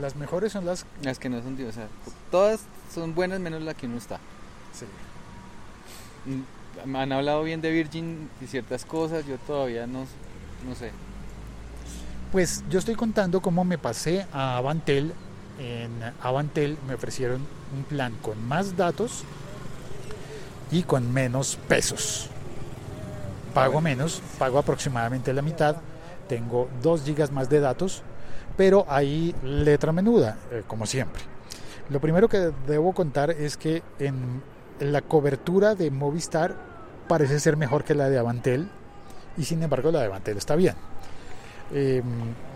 Las 0.00 0.14
mejores 0.14 0.52
son 0.52 0.66
las 0.66 0.84
Las 1.02 1.18
que 1.18 1.28
no 1.30 1.42
son 1.42 1.56
de 1.56 1.62
uno. 1.62 1.70
O 1.70 1.74
sea, 1.74 1.88
todas 2.30 2.60
son 2.92 3.14
buenas 3.14 3.40
menos 3.40 3.62
la 3.62 3.74
que 3.74 3.86
uno 3.86 3.98
está. 3.98 4.18
sí. 4.72 4.86
Han 6.84 7.12
hablado 7.12 7.42
bien 7.42 7.60
de 7.60 7.70
Virgin 7.70 8.28
y 8.40 8.46
ciertas 8.46 8.84
cosas, 8.84 9.26
yo 9.26 9.36
todavía 9.38 9.86
no, 9.86 10.00
no 10.68 10.74
sé. 10.74 10.90
Pues 12.32 12.62
yo 12.70 12.78
estoy 12.78 12.94
contando 12.94 13.42
cómo 13.42 13.64
me 13.64 13.78
pasé 13.78 14.26
a 14.32 14.56
Avantel. 14.56 15.12
En 15.58 15.90
Avantel 16.22 16.78
me 16.86 16.94
ofrecieron 16.94 17.46
un 17.76 17.84
plan 17.84 18.14
con 18.22 18.42
más 18.46 18.76
datos 18.76 19.24
y 20.70 20.82
con 20.84 21.12
menos 21.12 21.58
pesos. 21.68 22.28
Pago 23.52 23.80
menos, 23.80 24.22
pago 24.38 24.58
aproximadamente 24.58 25.32
la 25.32 25.42
mitad, 25.42 25.76
tengo 26.28 26.68
2 26.82 27.02
gigas 27.02 27.32
más 27.32 27.50
de 27.50 27.58
datos, 27.58 28.02
pero 28.56 28.86
hay 28.88 29.34
letra 29.42 29.90
menuda, 29.90 30.38
eh, 30.52 30.62
como 30.66 30.86
siempre. 30.86 31.22
Lo 31.88 32.00
primero 32.00 32.28
que 32.28 32.52
debo 32.68 32.94
contar 32.94 33.30
es 33.32 33.56
que 33.56 33.82
en 33.98 34.40
la 34.78 35.02
cobertura 35.02 35.74
de 35.74 35.90
Movistar 35.90 36.69
parece 37.10 37.40
ser 37.40 37.56
mejor 37.56 37.82
que 37.82 37.96
la 37.96 38.08
de 38.08 38.18
Avantel 38.18 38.68
y 39.36 39.42
sin 39.42 39.60
embargo 39.64 39.90
la 39.90 39.98
de 39.98 40.06
Avantel 40.06 40.36
está 40.36 40.54
bien. 40.54 40.76
Eh, 41.74 42.02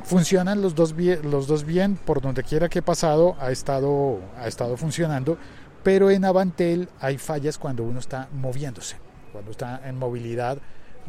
funcionan 0.04 0.62
los 0.62 0.76
dos, 0.76 0.94
bien, 0.94 1.28
los 1.28 1.48
dos 1.48 1.64
bien, 1.64 1.96
por 1.96 2.20
donde 2.20 2.44
quiera 2.44 2.68
que 2.68 2.78
he 2.78 2.82
pasado 2.82 3.34
ha 3.40 3.50
estado, 3.50 4.20
ha 4.38 4.46
estado 4.46 4.76
funcionando, 4.76 5.38
pero 5.82 6.08
en 6.08 6.24
Avantel 6.24 6.88
hay 7.00 7.18
fallas 7.18 7.58
cuando 7.58 7.82
uno 7.82 7.98
está 7.98 8.28
moviéndose, 8.32 8.96
cuando 9.32 9.50
está 9.50 9.80
en 9.88 9.98
movilidad, 9.98 10.58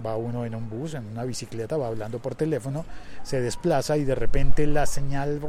va 0.03 0.17
uno 0.17 0.43
en 0.43 0.55
un 0.55 0.67
bus, 0.67 0.95
en 0.95 1.05
una 1.05 1.23
bicicleta, 1.23 1.77
va 1.77 1.85
hablando 1.85 2.17
por 2.17 2.33
teléfono, 2.33 2.83
se 3.21 3.41
desplaza 3.41 3.95
y 3.95 4.05
de 4.05 4.15
repente 4.15 4.65
la 4.65 4.87
señal 4.87 5.39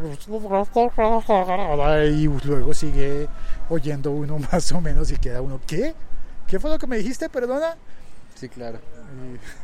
y 2.05 2.29
luego 2.47 2.75
sigue 2.75 3.27
oyendo 3.71 4.11
uno 4.11 4.39
más 4.53 4.71
o 4.73 4.83
menos 4.83 5.11
y 5.11 5.17
queda 5.17 5.41
uno, 5.41 5.61
¿qué? 5.67 5.95
¿Qué 6.47 6.61
fue 6.61 6.71
lo 6.71 6.79
que 6.79 6.87
me 6.87 6.99
dijiste? 6.99 7.29
Perdona. 7.29 7.77
Sí, 8.35 8.49
claro. 8.49 8.79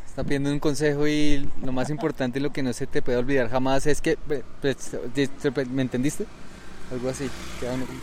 Está 0.07 0.23
pidiendo 0.23 0.51
un 0.51 0.59
consejo 0.59 1.07
y 1.07 1.49
lo 1.63 1.71
más 1.71 1.89
importante 1.89 2.39
y 2.39 2.41
lo 2.41 2.51
que 2.51 2.61
no 2.63 2.73
se 2.73 2.87
te 2.87 3.01
puede 3.01 3.17
olvidar 3.17 3.49
jamás 3.49 3.87
es 3.87 4.01
que, 4.01 4.17
¿me 5.71 5.81
entendiste? 5.81 6.25
Algo 6.91 7.09
así. 7.09 7.29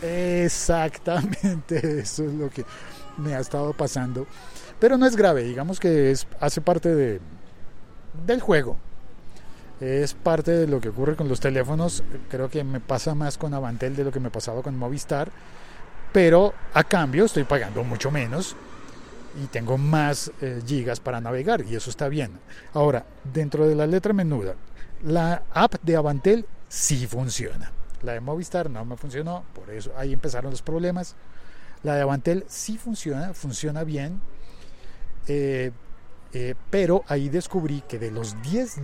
Exactamente, 0.02 2.00
eso 2.00 2.24
es 2.24 2.32
lo 2.32 2.50
que 2.50 2.64
me 3.16 3.34
ha 3.34 3.40
estado 3.40 3.72
pasando. 3.72 4.26
Pero 4.78 4.96
no 4.96 5.06
es 5.06 5.14
grave, 5.14 5.42
digamos 5.44 5.78
que 5.78 6.10
es, 6.10 6.26
hace 6.40 6.60
parte 6.60 6.94
de, 6.94 7.20
del 8.26 8.40
juego. 8.40 8.76
Es 9.80 10.14
parte 10.14 10.50
de 10.50 10.66
lo 10.66 10.80
que 10.80 10.90
ocurre 10.90 11.16
con 11.16 11.28
los 11.28 11.40
teléfonos. 11.40 12.02
Creo 12.28 12.50
que 12.50 12.64
me 12.64 12.80
pasa 12.80 13.14
más 13.14 13.38
con 13.38 13.54
Avantel 13.54 13.96
de 13.96 14.04
lo 14.04 14.12
que 14.12 14.20
me 14.20 14.30
pasaba 14.30 14.62
con 14.62 14.76
Movistar. 14.76 15.30
Pero 16.12 16.54
a 16.74 16.84
cambio 16.84 17.24
estoy 17.24 17.44
pagando 17.44 17.84
mucho 17.84 18.10
menos 18.10 18.56
y 19.42 19.46
tengo 19.46 19.78
más 19.78 20.32
eh, 20.40 20.60
gigas 20.66 20.98
para 21.00 21.20
navegar 21.20 21.64
y 21.68 21.76
eso 21.76 21.90
está 21.90 22.08
bien. 22.08 22.32
Ahora, 22.74 23.04
dentro 23.32 23.68
de 23.68 23.74
la 23.74 23.86
letra 23.86 24.12
menuda, 24.12 24.54
la 25.04 25.42
app 25.52 25.74
de 25.82 25.96
Avantel 25.96 26.46
sí 26.68 27.06
funciona. 27.06 27.70
La 28.02 28.12
de 28.12 28.20
Movistar 28.20 28.70
no 28.70 28.84
me 28.84 28.96
funcionó, 28.96 29.44
por 29.54 29.70
eso 29.70 29.92
ahí 29.96 30.12
empezaron 30.12 30.50
los 30.50 30.62
problemas. 30.62 31.14
La 31.82 31.94
de 31.94 32.02
Avantel 32.02 32.44
sí 32.48 32.76
funciona, 32.76 33.32
funciona 33.34 33.84
bien, 33.84 34.20
eh, 35.28 35.70
eh, 36.32 36.54
pero 36.70 37.04
ahí 37.08 37.28
descubrí 37.28 37.82
que 37.88 37.98
de 37.98 38.10
los 38.10 38.40
10 38.42 38.80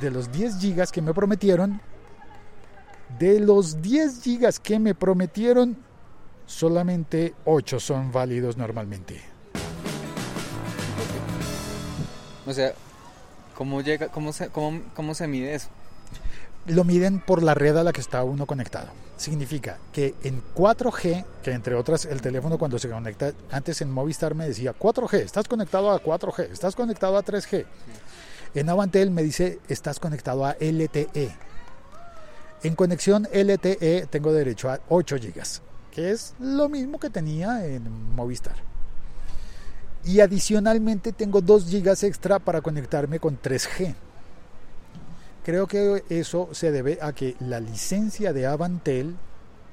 de 0.00 0.10
los 0.10 0.30
10 0.30 0.58
gigas 0.58 0.92
que 0.92 1.02
me 1.02 1.12
prometieron, 1.12 1.80
de 3.18 3.40
los 3.40 3.82
10 3.82 4.22
gigas 4.22 4.60
que 4.60 4.78
me 4.78 4.94
prometieron, 4.94 5.76
solamente 6.48 7.34
8 7.44 7.78
son 7.78 8.10
válidos 8.10 8.56
normalmente. 8.56 9.20
O 12.46 12.52
sea, 12.52 12.72
¿cómo, 13.54 13.82
llega, 13.82 14.08
cómo, 14.08 14.32
se, 14.32 14.48
cómo, 14.48 14.82
¿cómo 14.96 15.14
se 15.14 15.28
mide 15.28 15.54
eso? 15.54 15.68
Lo 16.66 16.82
miden 16.82 17.20
por 17.20 17.42
la 17.42 17.54
red 17.54 17.76
a 17.76 17.84
la 17.84 17.92
que 17.92 18.00
está 18.00 18.24
uno 18.24 18.46
conectado. 18.46 18.88
Significa 19.16 19.78
que 19.92 20.14
en 20.22 20.42
4G, 20.54 21.24
que 21.42 21.52
entre 21.52 21.74
otras 21.74 22.06
el 22.06 22.20
teléfono 22.22 22.58
cuando 22.58 22.78
se 22.78 22.88
conecta, 22.88 23.32
antes 23.50 23.80
en 23.82 23.90
Movistar 23.90 24.34
me 24.34 24.48
decía 24.48 24.74
4G, 24.76 25.20
estás 25.20 25.46
conectado 25.46 25.90
a 25.90 26.02
4G, 26.02 26.50
estás 26.50 26.74
conectado 26.74 27.16
a 27.18 27.24
3G. 27.24 27.44
Sí. 27.44 27.64
En 28.54 28.70
Avantel 28.70 29.10
me 29.10 29.22
dice 29.22 29.58
estás 29.68 30.00
conectado 30.00 30.46
a 30.46 30.56
LTE. 30.58 31.36
En 32.62 32.74
conexión 32.74 33.28
LTE 33.32 34.06
tengo 34.10 34.32
derecho 34.32 34.70
a 34.70 34.80
8 34.88 35.16
GB, 35.16 35.67
que 35.98 36.12
es 36.12 36.32
lo 36.38 36.68
mismo 36.68 37.00
que 37.00 37.10
tenía 37.10 37.66
en 37.66 38.14
Movistar. 38.14 38.54
Y 40.04 40.20
adicionalmente 40.20 41.12
tengo 41.12 41.40
2 41.40 41.72
GB 41.72 42.06
extra 42.06 42.38
para 42.38 42.60
conectarme 42.60 43.18
con 43.18 43.42
3G. 43.42 43.96
Creo 45.44 45.66
que 45.66 46.04
eso 46.08 46.50
se 46.52 46.70
debe 46.70 47.00
a 47.02 47.12
que 47.12 47.34
la 47.40 47.58
licencia 47.58 48.32
de 48.32 48.46
Avantel 48.46 49.16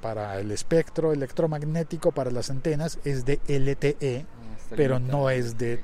para 0.01 0.39
el 0.39 0.49
espectro 0.49 1.13
electromagnético 1.13 2.11
para 2.11 2.31
las 2.31 2.49
antenas 2.49 2.97
es 3.05 3.23
de 3.25 3.39
LTE, 3.47 4.25
pero 4.75 4.97
no 4.97 5.29
es 5.29 5.59
de 5.59 5.79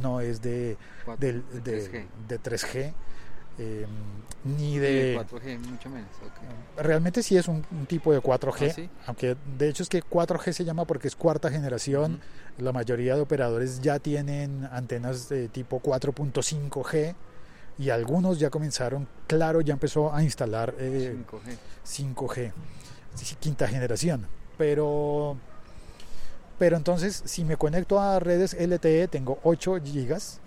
no 0.00 0.20
es 0.20 0.40
de, 0.40 0.76
4, 1.04 1.20
de, 1.20 1.32
de 1.64 2.06
de, 2.28 2.40
3G. 2.40 2.92
De 3.60 3.82
3G. 3.82 3.84
eh, 3.84 3.86
ni 4.44 4.78
de... 4.78 5.14
el 5.16 5.20
4G, 5.26 5.58
mucho 5.58 5.90
menos. 5.90 6.08
ok. 6.24 6.82
Realmente 6.82 7.22
sí 7.22 7.36
es 7.36 7.46
un, 7.48 7.64
un 7.70 7.86
tipo 7.86 8.12
de 8.12 8.20
4G, 8.20 8.70
¿Ah, 8.70 8.72
sí? 8.74 8.88
aunque 9.06 9.36
de 9.58 9.68
hecho 9.68 9.82
es 9.82 9.88
que 9.88 10.02
4G 10.02 10.52
se 10.52 10.64
llama 10.64 10.86
porque 10.86 11.08
es 11.08 11.16
cuarta 11.16 11.50
generación. 11.50 12.20
La 12.58 12.72
mayoría 12.72 13.14
de 13.16 13.20
operadores 13.22 13.80
ya 13.80 13.98
tienen 13.98 14.68
antenas 14.72 15.28
de 15.28 15.48
tipo 15.48 15.80
4.5G 15.82 17.14
y 17.78 17.90
algunos 17.90 18.38
ya 18.38 18.50
comenzaron, 18.50 19.08
claro, 19.26 19.60
ya 19.62 19.72
empezó 19.72 20.12
a 20.14 20.22
instalar 20.22 20.74
eh, 20.78 21.16
5G. 21.86 22.14
5G, 22.14 22.52
sí, 23.14 23.36
quinta 23.40 23.66
generación. 23.68 24.26
Pero, 24.58 25.38
pero 26.58 26.76
entonces, 26.76 27.22
si 27.24 27.44
me 27.44 27.56
conecto 27.56 27.98
a 28.00 28.18
redes 28.20 28.54
LTE, 28.54 29.08
tengo 29.08 29.38
8 29.42 29.78
gigas 29.82 30.40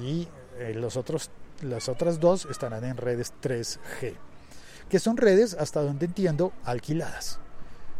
y 0.00 0.28
eh, 0.58 0.74
los 0.76 0.96
otros, 0.96 1.30
las 1.62 1.88
otras 1.88 2.20
dos 2.20 2.46
estarán 2.50 2.84
en 2.84 2.96
redes 2.96 3.32
3G, 3.42 4.14
que 4.88 4.98
son 4.98 5.16
redes, 5.16 5.54
hasta 5.54 5.82
donde 5.82 6.06
entiendo, 6.06 6.52
alquiladas. 6.64 7.38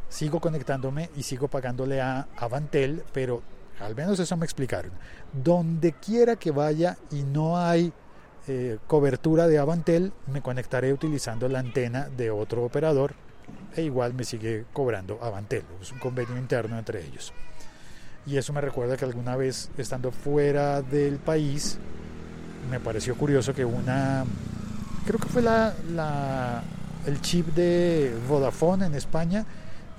Sigo 0.08 0.40
conectándome 0.40 1.10
y 1.16 1.22
sigo 1.22 1.48
pagándole 1.48 2.00
a 2.00 2.28
Avantel, 2.36 3.02
pero 3.12 3.42
al 3.80 3.96
menos 3.96 4.20
eso 4.20 4.36
me 4.36 4.44
explicaron. 4.44 4.92
Donde 5.32 5.92
quiera 5.92 6.36
que 6.36 6.50
vaya 6.50 6.98
y 7.10 7.22
no 7.22 7.58
hay 7.58 7.92
eh, 8.46 8.78
cobertura 8.86 9.46
de 9.46 9.58
Avantel, 9.58 10.12
me 10.26 10.42
conectaré 10.42 10.92
utilizando 10.92 11.48
la 11.48 11.60
antena 11.60 12.08
de 12.08 12.30
otro 12.30 12.64
operador 12.64 13.14
e 13.74 13.82
igual 13.82 14.14
me 14.14 14.24
sigue 14.24 14.66
cobrando 14.72 15.18
Avantel. 15.22 15.64
Es 15.80 15.92
un 15.92 15.98
convenio 15.98 16.36
interno 16.36 16.78
entre 16.78 17.04
ellos. 17.04 17.32
Y 18.26 18.36
eso 18.36 18.52
me 18.52 18.60
recuerda 18.60 18.96
que 18.96 19.04
alguna 19.04 19.36
vez 19.36 19.70
estando 19.76 20.12
fuera 20.12 20.82
del 20.82 21.18
país 21.18 21.78
me 22.70 22.80
pareció 22.80 23.14
curioso 23.16 23.52
que 23.54 23.64
una, 23.64 24.24
creo 25.06 25.18
que 25.20 25.28
fue 25.28 25.42
la, 25.42 25.74
la- 25.94 26.62
el 27.06 27.20
chip 27.20 27.48
de 27.54 28.14
Vodafone 28.28 28.86
en 28.86 28.94
España, 28.94 29.44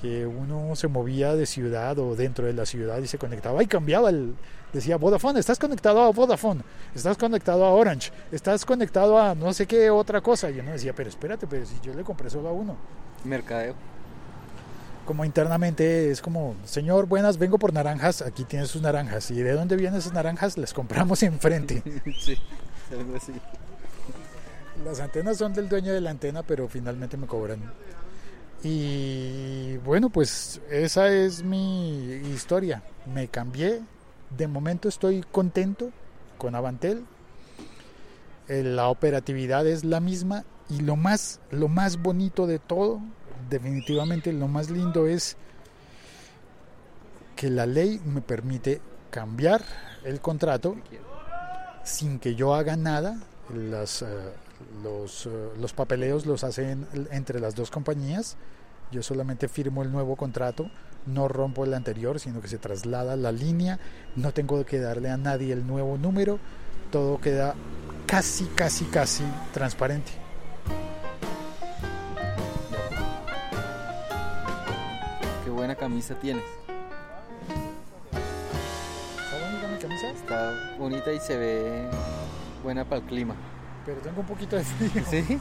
que 0.02 0.26
uno 0.26 0.76
se 0.76 0.88
movía 0.88 1.36
de 1.36 1.46
ciudad 1.46 1.98
o 2.00 2.16
dentro 2.16 2.46
de 2.46 2.54
la 2.54 2.66
ciudad 2.66 2.98
y 3.00 3.08
se 3.08 3.18
conectaba 3.18 3.62
y 3.64 3.68
cambiaba 3.68 4.10
el, 4.10 4.36
decía 4.74 4.98
Vodafone, 4.98 5.40
estás 5.40 5.60
conectado 5.60 6.02
a 6.02 6.12
Vodafone, 6.12 6.62
estás 6.96 7.18
conectado 7.18 7.64
a 7.66 7.72
Orange, 7.72 8.12
estás 8.32 8.66
conectado 8.66 9.20
a 9.20 9.34
no 9.36 9.54
sé 9.54 9.66
qué 9.66 9.90
otra 9.90 10.20
cosa. 10.22 10.50
Y 10.50 10.60
uno 10.60 10.72
decía, 10.72 10.94
pero 10.94 11.10
espérate, 11.10 11.48
pero 11.48 11.66
si 11.66 11.76
yo 11.82 11.94
le 11.94 12.04
compré 12.04 12.30
solo 12.30 12.50
a 12.50 12.52
uno. 12.54 12.76
Mercadeo. 13.24 13.76
Como 15.06 15.26
internamente 15.26 16.10
es 16.12 16.22
como, 16.22 16.56
señor, 16.64 17.08
buenas, 17.08 17.38
vengo 17.38 17.60
por 17.60 17.74
naranjas, 17.74 18.22
aquí 18.22 18.46
tienes 18.46 18.70
sus 18.70 18.82
naranjas. 18.82 19.30
¿Y 19.32 19.42
de 19.42 19.52
dónde 19.52 19.76
vienen 19.76 20.00
esas 20.00 20.14
naranjas? 20.14 20.58
Las 20.58 20.74
compramos 20.74 21.22
enfrente. 21.24 21.84
sí, 22.20 22.38
algo 22.92 23.16
así. 23.18 23.34
Las 24.86 25.00
antenas 25.02 25.38
son 25.38 25.54
del 25.54 25.68
dueño 25.70 25.94
de 25.94 26.02
la 26.02 26.10
antena, 26.10 26.44
pero 26.44 26.68
finalmente 26.68 27.18
me 27.18 27.28
cobran. 27.28 27.60
Y 28.64 29.76
bueno, 29.78 30.10
pues 30.10 30.62
esa 30.72 31.10
es 31.10 31.44
mi 31.44 32.14
historia. 32.34 32.82
Me 33.14 33.28
cambié. 33.28 33.82
De 34.38 34.48
momento 34.48 34.88
estoy 34.88 35.24
contento 35.32 35.92
con 36.38 36.56
Avantel. 36.56 37.04
Eh, 38.48 38.64
La 38.64 38.88
operatividad 38.88 39.68
es 39.68 39.84
la 39.84 40.00
misma 40.00 40.46
y 40.70 40.80
lo 40.80 40.96
más, 40.96 41.40
lo 41.52 41.68
más 41.68 42.02
bonito 42.02 42.48
de 42.48 42.58
todo, 42.60 43.02
definitivamente 43.50 44.32
lo 44.34 44.48
más 44.48 44.70
lindo 44.70 45.08
es 45.08 45.38
que 47.36 47.50
la 47.50 47.66
ley 47.66 48.02
me 48.06 48.22
permite 48.22 48.82
cambiar 49.10 49.64
el 50.04 50.20
contrato 50.22 50.76
sin 51.84 52.20
que 52.20 52.36
yo 52.36 52.54
haga 52.54 52.76
nada. 52.76 53.20
Eh, 53.54 53.86
los, 54.84 55.26
eh, 55.26 55.30
los 55.60 55.74
papeleos 55.74 56.26
los 56.26 56.44
hacen 56.44 56.88
entre 57.12 57.40
las 57.40 57.56
dos 57.56 57.70
compañías. 57.70 58.38
Yo 58.92 59.04
solamente 59.04 59.48
firmo 59.48 59.82
el 59.82 59.92
nuevo 59.92 60.16
contrato, 60.16 60.70
no 61.06 61.28
rompo 61.28 61.66
el 61.66 61.74
anterior, 61.74 62.20
sino 62.20 62.42
que 62.42 62.48
se 62.48 62.60
traslada 62.60 63.16
la 63.16 63.32
línea. 63.32 63.80
No 64.16 64.34
tengo 64.34 64.64
que 64.66 64.80
darle 64.80 65.10
a 65.10 65.18
nadie 65.18 65.52
el 65.52 65.66
nuevo 65.66 65.98
número. 65.98 66.40
Todo 66.92 67.20
queda 67.20 67.56
casi, 68.06 68.46
casi, 68.56 68.86
casi 68.86 69.24
transparente. 69.52 70.23
Buena 75.64 75.76
camisa 75.76 76.14
tienes. 76.16 76.44
¿Está 79.16 79.40
bonita 79.40 79.68
mi 79.70 79.78
camisa? 79.80 80.10
Está 80.10 80.76
bonita 80.78 81.14
y 81.14 81.20
se 81.22 81.38
ve 81.38 81.88
buena 82.62 82.84
para 82.84 83.00
el 83.00 83.08
clima. 83.08 83.34
Pero 83.86 84.02
tengo 84.02 84.20
un 84.20 84.28
poquito 84.28 84.58
de 84.58 84.66
frío. 84.66 85.06
¿Sí? 85.10 85.40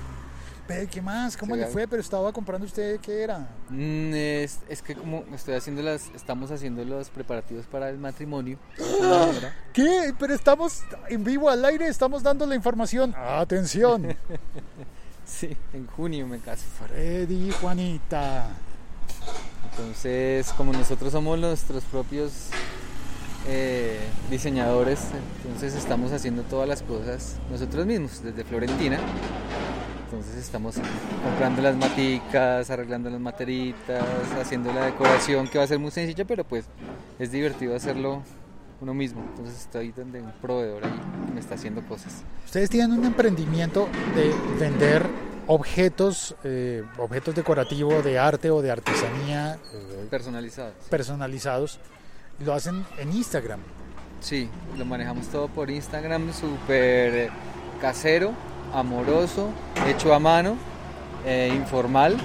Pero, 0.69 0.89
¿Qué 0.89 1.03
más? 1.03 1.37
¿Cómo 1.37 1.57
le 1.57 1.67
fue? 1.67 1.89
Pero 1.89 2.01
estaba 2.01 2.33
comprando 2.33 2.67
usted, 2.67 3.01
¿qué 3.01 3.25
era? 3.25 3.49
Mm, 3.69 4.15
es, 4.15 4.61
es 4.69 4.81
que 4.81 4.95
como 4.95 5.25
estoy 5.35 5.55
haciendo 5.55 5.83
las, 5.83 6.09
estamos 6.15 6.53
haciendo 6.53 6.85
los 6.85 7.11
preparativos 7.11 7.67
para 7.67 7.91
el 7.91 7.99
matrimonio. 7.99 8.59
ahora. 9.03 9.57
¿Qué? 9.73 10.15
Pero 10.21 10.35
estamos 10.35 10.85
en 11.09 11.25
vivo 11.25 11.51
al 11.51 11.65
aire, 11.65 11.89
estamos 11.89 12.23
dando 12.23 12.47
la 12.47 12.55
información. 12.55 13.13
Atención. 13.17 14.17
Sí, 15.25 15.57
en 15.73 15.87
junio 15.87 16.27
me 16.27 16.41
caso. 16.41 16.65
Freddy 16.79 17.53
Juanita. 17.53 18.51
Entonces, 19.73 20.53
como 20.57 20.73
nosotros 20.73 21.13
somos 21.13 21.39
nuestros 21.39 21.83
propios 21.85 22.51
eh, 23.49 23.99
diseñadores, 24.31 25.01
entonces 25.45 25.75
estamos 25.75 26.13
haciendo 26.13 26.43
todas 26.43 26.69
las 26.69 26.83
cosas 26.83 27.39
nosotros 27.51 27.87
mismos, 27.87 28.23
desde 28.23 28.45
Florentina. 28.45 28.99
Entonces 30.05 30.37
estamos 30.37 30.77
comprando 31.25 31.63
las 31.63 31.75
maticas, 31.75 32.71
arreglando 32.71 33.09
las 33.09 33.21
materitas, 33.21 34.05
haciendo 34.39 34.71
la 34.73 34.85
decoración 34.85 35.49
que 35.49 35.57
va 35.57 35.65
a 35.65 35.67
ser 35.67 35.79
muy 35.79 35.91
sencilla, 35.91 36.27
pero 36.27 36.45
pues 36.45 36.67
es 37.19 37.33
divertido 37.33 37.75
hacerlo 37.75 38.23
uno 38.83 38.93
mismo. 38.93 39.23
Entonces 39.31 39.59
estoy 39.59 39.91
donde 39.93 40.21
un 40.21 40.33
proveedor 40.33 40.85
ahí 40.85 41.01
me 41.33 41.41
está 41.41 41.55
haciendo 41.55 41.81
cosas. 41.89 42.25
Ustedes 42.45 42.69
tienen 42.69 42.93
un 42.93 43.07
emprendimiento 43.07 43.89
de 44.15 44.35
vender 44.61 45.07
objetos, 45.47 46.35
eh, 46.45 46.83
objetos 46.99 47.35
decorativos 47.35 48.05
de 48.05 48.19
arte 48.19 48.51
o 48.51 48.63
de 48.63 48.71
artesanía 48.71 49.59
eh, 49.73 50.07
Personalizados. 50.11 50.75
personalizados. 50.89 51.79
Lo 52.45 52.55
hacen 52.55 52.85
en 52.99 53.13
Instagram. 53.13 53.61
Sí, 54.21 54.49
lo 54.79 54.85
manejamos 54.85 55.27
todo 55.29 55.49
por 55.49 55.71
Instagram, 55.71 56.33
súper 56.33 57.31
casero, 57.81 58.33
amoroso, 58.73 59.51
hecho 59.89 60.15
a 60.15 60.19
mano, 60.21 60.57
eh, 61.27 61.53
informal, 61.55 62.17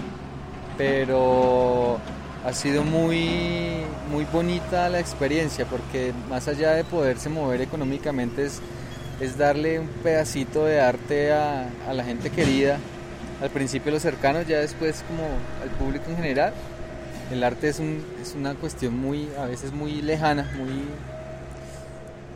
pero 0.77 1.97
ha 2.45 2.53
sido 2.53 2.83
muy, 2.83 3.81
muy 4.11 4.25
bonita 4.31 4.89
la 4.89 4.99
experiencia 4.99 5.65
porque 5.65 6.13
más 6.29 6.47
allá 6.47 6.71
de 6.73 6.83
poderse 6.83 7.29
mover 7.29 7.61
económicamente 7.61 8.45
es, 8.45 8.61
es 9.19 9.37
darle 9.37 9.79
un 9.79 9.87
pedacito 9.87 10.65
de 10.65 10.79
arte 10.79 11.33
a, 11.33 11.67
a 11.87 11.93
la 11.93 12.03
gente 12.03 12.29
querida, 12.29 12.77
al 13.41 13.49
principio 13.49 13.91
los 13.91 14.01
cercanos, 14.01 14.47
ya 14.47 14.59
después 14.59 15.03
como 15.07 15.23
al 15.61 15.69
público 15.77 16.09
en 16.09 16.17
general. 16.17 16.53
El 17.31 17.43
arte 17.43 17.67
es, 17.69 17.79
un, 17.79 18.03
es 18.21 18.35
una 18.35 18.55
cuestión 18.55 18.97
muy, 18.97 19.27
a 19.37 19.45
veces 19.45 19.73
muy 19.73 20.01
lejana, 20.01 20.49
muy, 20.57 20.69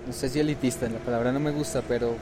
no 0.05 0.13
sé 0.13 0.27
si 0.27 0.39
elitista, 0.39 0.89
la 0.89 0.99
palabra 0.99 1.31
no 1.31 1.39
me 1.39 1.51
gusta, 1.51 1.81
pero 1.87 2.15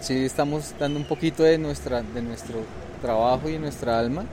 sí 0.00 0.24
estamos 0.24 0.74
dando 0.78 1.00
un 1.00 1.06
poquito 1.06 1.42
de, 1.42 1.58
nuestra, 1.58 2.02
de 2.02 2.22
nuestro 2.22 2.60
trabajo 3.00 3.48
y 3.48 3.58
nuestra 3.58 3.98
alma. 3.98 4.24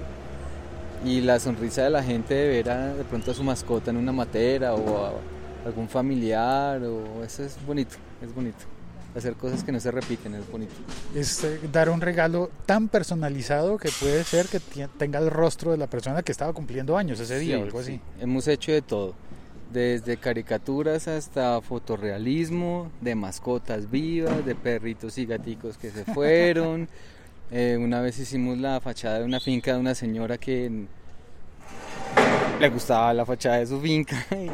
Y 1.04 1.22
la 1.22 1.40
sonrisa 1.40 1.84
de 1.84 1.90
la 1.90 2.04
gente 2.04 2.34
de 2.34 2.48
ver 2.50 2.70
a, 2.70 2.94
de 2.94 3.04
pronto 3.06 3.32
a 3.32 3.34
su 3.34 3.44
mascota 3.44 3.90
en 3.90 3.98
una 3.98 4.12
matera 4.12 4.76
o 4.76 5.06
a 5.06 5.14
algún 5.66 5.88
familiar, 5.88 6.84
o 6.84 7.24
eso 7.24 7.44
es 7.44 7.58
bonito, 7.66 7.96
es 8.22 8.34
bonito. 8.36 8.79
Hacer 9.16 9.34
cosas 9.34 9.64
que 9.64 9.72
no 9.72 9.80
se 9.80 9.90
repiten 9.92 10.36
es 10.36 10.50
bonito. 10.52 10.74
Es 11.16 11.44
eh, 11.44 11.60
dar 11.72 11.90
un 11.90 12.00
regalo 12.00 12.52
tan 12.66 12.88
personalizado 12.90 13.78
que 13.78 13.90
puede 14.00 14.24
ser 14.24 14.46
que 14.48 14.60
tenga 15.00 15.18
el 15.20 15.32
rostro 15.32 15.72
de 15.72 15.78
la 15.78 15.88
persona 15.88 16.22
que 16.22 16.32
estaba 16.32 16.54
cumpliendo 16.54 16.96
años 16.98 17.20
ese 17.20 17.40
día 17.40 17.56
Sí, 17.56 17.62
o 17.62 17.66
algo 17.66 17.80
así. 17.80 17.92
sí. 17.94 18.02
Hemos 18.22 18.48
hecho 18.48 18.72
de 18.72 18.84
todo, 18.84 19.16
desde 19.74 20.18
caricaturas 20.18 21.08
hasta 21.08 21.60
fotorrealismo, 21.62 22.92
de 23.02 23.16
mascotas 23.16 23.90
vivas, 23.90 24.46
de 24.46 24.54
perritos 24.56 25.18
y 25.18 25.26
gaticos 25.26 25.78
que 25.78 25.90
se 25.90 26.06
fueron. 26.14 26.88
Eh, 27.52 27.78
una 27.82 28.02
vez 28.02 28.20
hicimos 28.20 28.60
la 28.60 28.80
fachada 28.80 29.20
de 29.20 29.26
una 29.26 29.40
finca 29.40 29.74
de 29.74 29.80
una 29.80 29.96
señora 29.96 30.38
que 30.38 30.86
le 32.60 32.70
gustaba 32.70 33.14
la 33.14 33.26
fachada 33.26 33.58
de 33.58 33.66
su 33.66 33.80
finca 33.82 34.24
y 34.32 34.50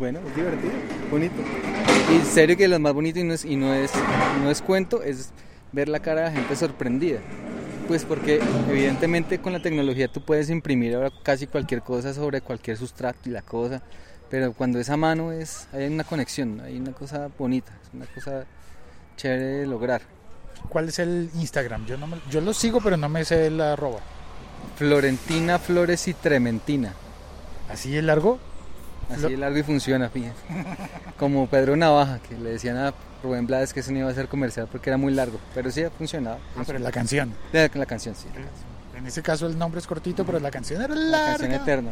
bueno, 0.00 0.18
es 0.26 0.34
divertido, 0.34 0.72
bonito. 1.10 1.34
Y 2.10 2.16
en 2.16 2.24
serio 2.26 2.56
que 2.56 2.66
lo 2.66 2.78
más 2.80 2.92
bonito 2.92 3.20
y 3.20 3.22
no 3.24 3.34
es, 3.34 3.44
y 3.44 3.54
no 3.54 3.72
es, 3.72 3.92
no 4.42 4.50
es 4.50 4.62
cuento, 4.62 5.02
es 5.02 5.30
ver 5.72 5.88
la 5.88 6.00
cara 6.00 6.22
de 6.22 6.26
la 6.30 6.32
gente 6.32 6.56
sorprendida. 6.56 7.20
Pues 7.86 8.04
porque 8.04 8.40
evidentemente 8.68 9.38
con 9.40 9.52
la 9.52 9.60
tecnología 9.60 10.08
tú 10.08 10.20
puedes 10.22 10.48
imprimir 10.50 10.94
ahora 10.96 11.10
casi 11.22 11.46
cualquier 11.46 11.82
cosa 11.82 12.12
sobre 12.14 12.40
cualquier 12.40 12.76
sustrato 12.76 13.28
y 13.28 13.32
la 13.32 13.42
cosa, 13.42 13.82
pero 14.30 14.52
cuando 14.54 14.78
es 14.80 14.88
a 14.90 14.96
mano 14.96 15.30
es, 15.32 15.68
hay 15.72 15.86
una 15.86 16.04
conexión, 16.04 16.60
hay 16.60 16.78
una 16.78 16.92
cosa 16.92 17.28
bonita, 17.38 17.72
es 17.86 17.92
una 17.94 18.06
cosa 18.06 18.44
chévere 19.16 19.44
de 19.44 19.66
lograr. 19.66 20.02
¿Cuál 20.68 20.88
es 20.88 20.98
el 20.98 21.30
Instagram? 21.34 21.84
Yo, 21.86 21.96
no 21.98 22.06
me- 22.06 22.20
yo 22.30 22.40
lo 22.40 22.52
sigo, 22.54 22.80
pero 22.80 22.96
no 22.96 23.08
me 23.08 23.24
sé 23.24 23.46
el 23.48 23.60
arroba. 23.60 24.00
Florentina 24.76 25.58
Flores 25.58 26.06
y 26.08 26.14
Trementina. 26.14 26.94
¿Así 27.68 27.96
es 27.96 28.04
largo? 28.04 28.38
Así 29.12 29.32
es 29.32 29.38
largo 29.38 29.58
y 29.58 29.62
funciona, 29.62 30.08
fíjense. 30.08 30.40
Como 31.18 31.46
Pedro 31.48 31.76
Navaja, 31.76 32.18
que 32.20 32.36
le 32.38 32.50
decían 32.50 32.76
a 32.76 32.94
Rubén 33.22 33.46
Blades 33.46 33.72
que 33.72 33.80
eso 33.80 33.92
no 33.92 33.98
iba 33.98 34.08
a 34.10 34.14
ser 34.14 34.28
comercial 34.28 34.68
porque 34.70 34.90
era 34.90 34.96
muy 34.96 35.12
largo. 35.12 35.38
Pero 35.54 35.70
sí 35.70 35.82
ha 35.82 35.90
funcionado. 35.90 36.38
Ah, 36.56 36.62
pero 36.66 36.78
la 36.78 36.90
canción. 36.90 37.34
La, 37.52 37.70
la 37.74 37.86
canción, 37.86 38.14
sí. 38.14 38.26
La, 38.28 38.34
canción. 38.34 38.70
En 38.96 39.06
ese 39.06 39.22
caso 39.22 39.46
el 39.46 39.58
nombre 39.58 39.80
es 39.80 39.86
cortito, 39.86 40.24
pero 40.24 40.38
la 40.40 40.50
canción 40.50 40.82
era 40.82 40.94
La 40.94 41.26
canción 41.26 41.50
larga. 41.50 41.62
eterna. 41.64 41.90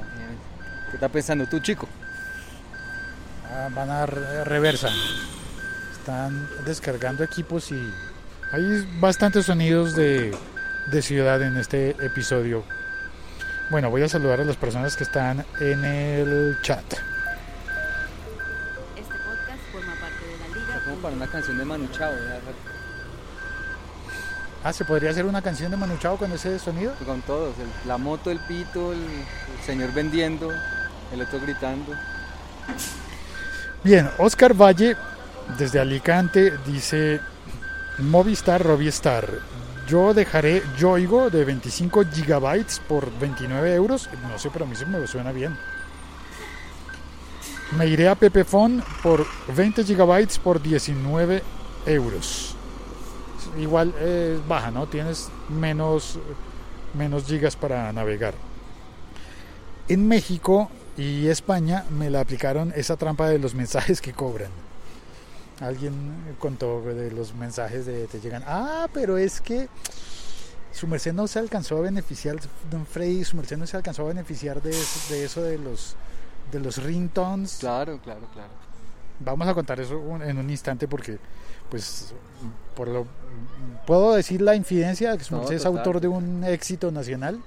¿Qué 0.90 0.96
está 0.96 1.08
pensando 1.08 1.46
tú, 1.46 1.58
chico? 1.60 1.88
Ah, 3.50 3.68
van 3.74 3.90
a 3.90 3.94
dar 4.00 4.14
eh, 4.16 4.44
reversa. 4.44 4.88
Están 5.92 6.48
descargando 6.64 7.24
equipos 7.24 7.70
y 7.72 7.92
hay 8.52 8.86
bastantes 9.00 9.46
sonidos 9.46 9.94
de, 9.94 10.34
de 10.90 11.02
ciudad 11.02 11.42
en 11.42 11.56
este 11.56 11.90
episodio. 12.04 12.64
Bueno, 13.70 13.90
voy 13.90 14.02
a 14.02 14.08
saludar 14.08 14.40
a 14.40 14.44
las 14.44 14.56
personas 14.56 14.96
que 14.96 15.04
están 15.04 15.44
en 15.60 15.84
el 15.84 16.56
chat. 16.62 16.84
Este 18.96 19.14
podcast 19.14 19.62
forma 19.72 19.92
parte 20.00 20.24
de 20.24 20.38
la 20.38 20.46
Está 20.46 20.58
liga. 20.58 20.84
como 20.84 20.96
para 20.96 21.16
una 21.16 21.26
canción 21.26 21.58
de 21.58 21.64
Manu 21.64 21.86
Chao. 21.88 22.10
¿verdad? 22.12 22.40
Ah, 24.64 24.72
¿se 24.72 24.84
podría 24.84 25.10
hacer 25.10 25.26
una 25.26 25.42
canción 25.42 25.70
de 25.70 25.76
Manu 25.76 25.98
Chao 25.98 26.16
con 26.16 26.32
ese 26.32 26.58
sonido? 26.58 26.94
Con 27.04 27.20
todos. 27.22 27.54
el- 27.58 27.88
la 27.88 27.98
moto, 27.98 28.30
el 28.30 28.38
pito, 28.40 28.92
el, 28.92 28.98
el 29.00 29.64
señor 29.66 29.92
vendiendo, 29.92 30.50
el 31.12 31.20
otro 31.22 31.38
gritando. 31.40 31.92
Bien, 33.84 34.10
Oscar 34.18 34.54
Valle 34.54 34.96
desde 35.58 35.78
Alicante 35.78 36.54
dice 36.66 37.20
Movistar 37.98 38.62
Rovistar. 38.62 39.28
Yo 39.88 40.12
dejaré 40.12 40.62
Yoigo 40.76 41.30
de 41.30 41.46
25 41.46 42.04
gigabytes 42.12 42.78
por 42.86 43.10
29 43.18 43.74
euros. 43.74 44.10
No 44.22 44.38
sé, 44.38 44.50
pero 44.52 44.66
a 44.66 44.68
mí 44.68 44.76
se 44.76 44.84
me 44.84 45.06
suena 45.06 45.32
bien. 45.32 45.56
Me 47.76 47.86
iré 47.86 48.08
a 48.08 48.14
Pepefon 48.14 48.82
por 49.02 49.26
20 49.56 49.84
gigabytes 49.84 50.38
por 50.38 50.60
19 50.60 51.42
euros. 51.86 52.54
Igual 53.58 53.94
es 53.98 54.46
baja, 54.46 54.70
¿no? 54.70 54.86
Tienes 54.88 55.30
menos, 55.48 56.18
menos 56.92 57.24
gigas 57.24 57.56
para 57.56 57.90
navegar. 57.90 58.34
En 59.88 60.06
México 60.06 60.70
y 60.98 61.28
España 61.28 61.84
me 61.90 62.10
la 62.10 62.20
aplicaron 62.20 62.74
esa 62.76 62.96
trampa 62.96 63.28
de 63.28 63.38
los 63.38 63.54
mensajes 63.54 64.02
que 64.02 64.12
cobran. 64.12 64.50
Alguien 65.60 66.36
contó 66.38 66.82
de 66.82 67.10
los 67.10 67.34
mensajes 67.34 67.84
de 67.84 68.06
te 68.06 68.20
llegan, 68.20 68.44
ah, 68.46 68.86
pero 68.92 69.18
es 69.18 69.40
que 69.40 69.68
su 70.72 70.86
merced 70.86 71.12
no 71.12 71.26
se 71.26 71.40
alcanzó 71.40 71.78
a 71.78 71.80
beneficiar, 71.80 72.36
don 72.70 72.86
Freddy, 72.86 73.24
su 73.24 73.36
merced 73.36 73.56
no 73.56 73.66
se 73.66 73.76
alcanzó 73.76 74.02
a 74.04 74.08
beneficiar 74.08 74.62
de 74.62 74.70
eso 74.70 75.12
de, 75.12 75.24
eso 75.24 75.42
de 75.42 75.58
los 75.58 75.96
de 76.52 76.60
los 76.60 76.82
ringtones. 76.82 77.56
Claro, 77.58 78.00
claro, 78.00 78.26
claro. 78.32 78.50
Vamos 79.20 79.48
a 79.48 79.54
contar 79.54 79.80
eso 79.80 80.00
en 80.22 80.38
un 80.38 80.48
instante 80.48 80.86
porque, 80.86 81.18
pues, 81.68 82.14
por 82.76 82.88
lo 82.88 83.06
puedo 83.86 84.14
decir 84.14 84.40
la 84.40 84.54
infidencia 84.54 85.16
que 85.18 85.24
su 85.24 85.34
No, 85.34 85.40
merced 85.40 85.56
es 85.56 85.66
autor 85.66 86.00
de 86.00 86.08
un 86.08 86.44
éxito 86.44 86.92
nacional. 86.92 87.40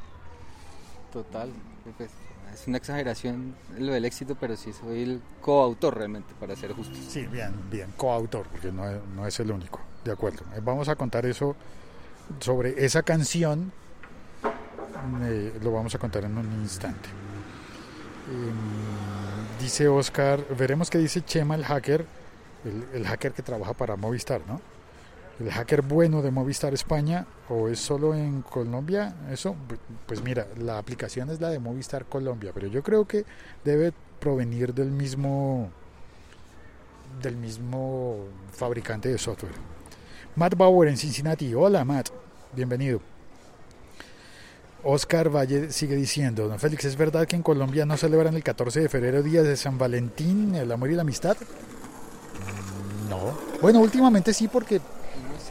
Total. 1.14 1.50
pues, 1.98 2.10
es 2.62 2.68
una 2.68 2.78
exageración 2.78 3.56
lo 3.80 3.94
del 3.94 4.06
éxito, 4.06 4.36
pero 4.40 4.56
sí 4.56 4.72
soy 4.72 5.04
el 5.04 5.22
coautor 5.42 5.98
realmente, 5.98 6.34
para 6.40 6.56
ser 6.56 6.74
justos. 6.74 6.98
Sí, 7.10 7.26
bien, 7.26 7.54
bien, 7.72 7.92
coautor, 7.98 8.46
porque 8.48 8.72
no 8.72 8.84
no 9.16 9.26
es 9.26 9.40
el 9.40 9.52
único, 9.52 9.80
de 10.06 10.12
acuerdo. 10.12 10.44
Eh, 10.56 10.62
Vamos 10.64 10.88
a 10.88 10.96
contar 10.96 11.26
eso 11.26 11.56
sobre 12.40 12.86
esa 12.86 13.02
canción, 13.02 13.72
eh, 15.24 15.58
lo 15.62 15.72
vamos 15.72 15.96
a 15.96 15.98
contar 15.98 16.24
en 16.26 16.38
un 16.38 16.62
instante. 16.62 17.10
Em, 18.30 19.60
dice 19.60 19.88
Oscar, 19.88 20.46
veremos 20.56 20.90
qué 20.90 21.00
dice 21.00 21.24
Chema 21.24 21.56
el 21.56 21.66
hacker, 21.66 22.06
el 22.94 23.08
hacker 23.08 23.34
que 23.34 23.42
trabaja 23.42 23.74
para 23.74 23.96
Movistar, 23.96 24.42
¿no? 24.48 24.62
El 25.40 25.50
hacker 25.52 25.82
bueno 25.82 26.22
de 26.22 26.30
Movistar 26.30 26.74
España 26.74 27.26
o 27.50 27.68
es 27.68 27.80
solo 27.80 28.14
en 28.14 28.44
Colombia, 28.44 29.16
eso, 29.32 29.54
Pu- 29.56 29.78
pues 30.06 30.22
mira, 30.24 30.46
la 30.58 30.78
aplicación 30.78 31.30
es 31.32 31.42
la 31.42 31.50
de 31.50 31.58
Movistar 31.58 32.06
Colombia, 32.06 32.52
pero 32.54 32.68
yo 32.68 32.84
creo 32.84 33.06
que 33.08 33.26
debe 33.66 33.92
provenir 34.20 34.74
del 34.74 34.92
mismo 34.92 35.70
del 37.22 37.36
mismo 37.38 38.18
fabricante 38.54 39.10
de 39.10 39.18
software. 39.18 39.54
Matt 40.36 40.56
Bauer 40.56 40.88
en 40.90 40.98
Cincinnati. 40.98 41.54
Hola 41.54 41.84
Matt, 41.84 42.10
bienvenido. 42.56 43.02
Oscar 44.84 45.30
Valle 45.30 45.72
sigue 45.72 45.96
diciendo, 45.96 46.48
don 46.48 46.58
Félix, 46.60 46.86
¿es 46.86 46.96
verdad 46.96 47.28
que 47.28 47.36
en 47.36 47.44
Colombia 47.44 47.86
no 47.86 47.98
celebran 47.98 48.36
el 48.36 48.44
14 48.44 48.80
de 48.80 48.90
febrero, 48.90 49.22
día 49.24 49.44
de 49.44 49.56
San 49.58 49.78
Valentín, 49.78 50.56
el 50.56 50.72
amor 50.72 50.90
y 50.92 50.96
la 50.96 51.02
amistad? 51.02 51.36
No. 53.10 53.38
Bueno, 53.62 53.80
últimamente 53.82 54.34
sí, 54.34 54.48
porque 54.48 54.80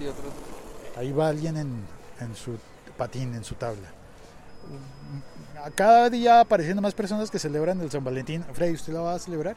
Otros. 0.08 0.32
ahí 0.96 1.12
va 1.12 1.28
alguien 1.28 1.56
en, 1.56 1.84
en 2.20 2.34
su 2.34 2.56
patín, 2.96 3.34
en 3.34 3.44
su 3.44 3.54
tabla. 3.54 3.88
A 5.64 5.70
cada 5.70 6.08
día 6.10 6.40
apareciendo 6.40 6.80
más 6.82 6.94
personas 6.94 7.30
que 7.30 7.38
celebran 7.38 7.80
el 7.80 7.90
San 7.90 8.04
Valentín. 8.04 8.44
Freddy, 8.52 8.74
¿usted 8.74 8.92
la 8.92 9.00
va 9.00 9.14
a 9.14 9.18
celebrar? 9.18 9.56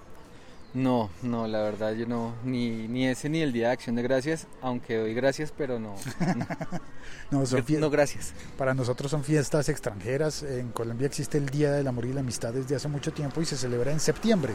No, 0.73 1.09
no, 1.21 1.47
la 1.47 1.61
verdad 1.61 1.93
yo 1.93 2.07
no, 2.07 2.33
ni, 2.43 2.87
ni 2.87 3.07
ese 3.07 3.29
ni 3.29 3.41
el 3.41 3.53
Día 3.53 3.67
de 3.67 3.73
Acción 3.73 3.95
de 3.95 4.01
Gracias, 4.01 4.47
aunque 4.61 4.97
doy 4.97 5.13
gracias, 5.13 5.53
pero 5.55 5.79
no, 5.79 5.93
No, 7.31 7.45
son 7.45 7.59
no, 7.59 7.65
fie- 7.65 7.77
no 7.79 7.89
gracias. 7.91 8.33
Para 8.57 8.73
nosotros 8.73 9.11
son 9.11 9.23
fiestas 9.23 9.69
extranjeras. 9.69 10.41
En 10.41 10.71
Colombia 10.71 11.05
existe 11.05 11.37
el 11.37 11.45
Día 11.49 11.71
del 11.71 11.87
Amor 11.87 12.05
y 12.05 12.13
la 12.13 12.21
Amistad 12.21 12.53
desde 12.53 12.75
hace 12.75 12.87
mucho 12.87 13.13
tiempo 13.13 13.39
y 13.39 13.45
se 13.45 13.55
celebra 13.55 13.91
en 13.91 13.99
septiembre. 13.99 14.53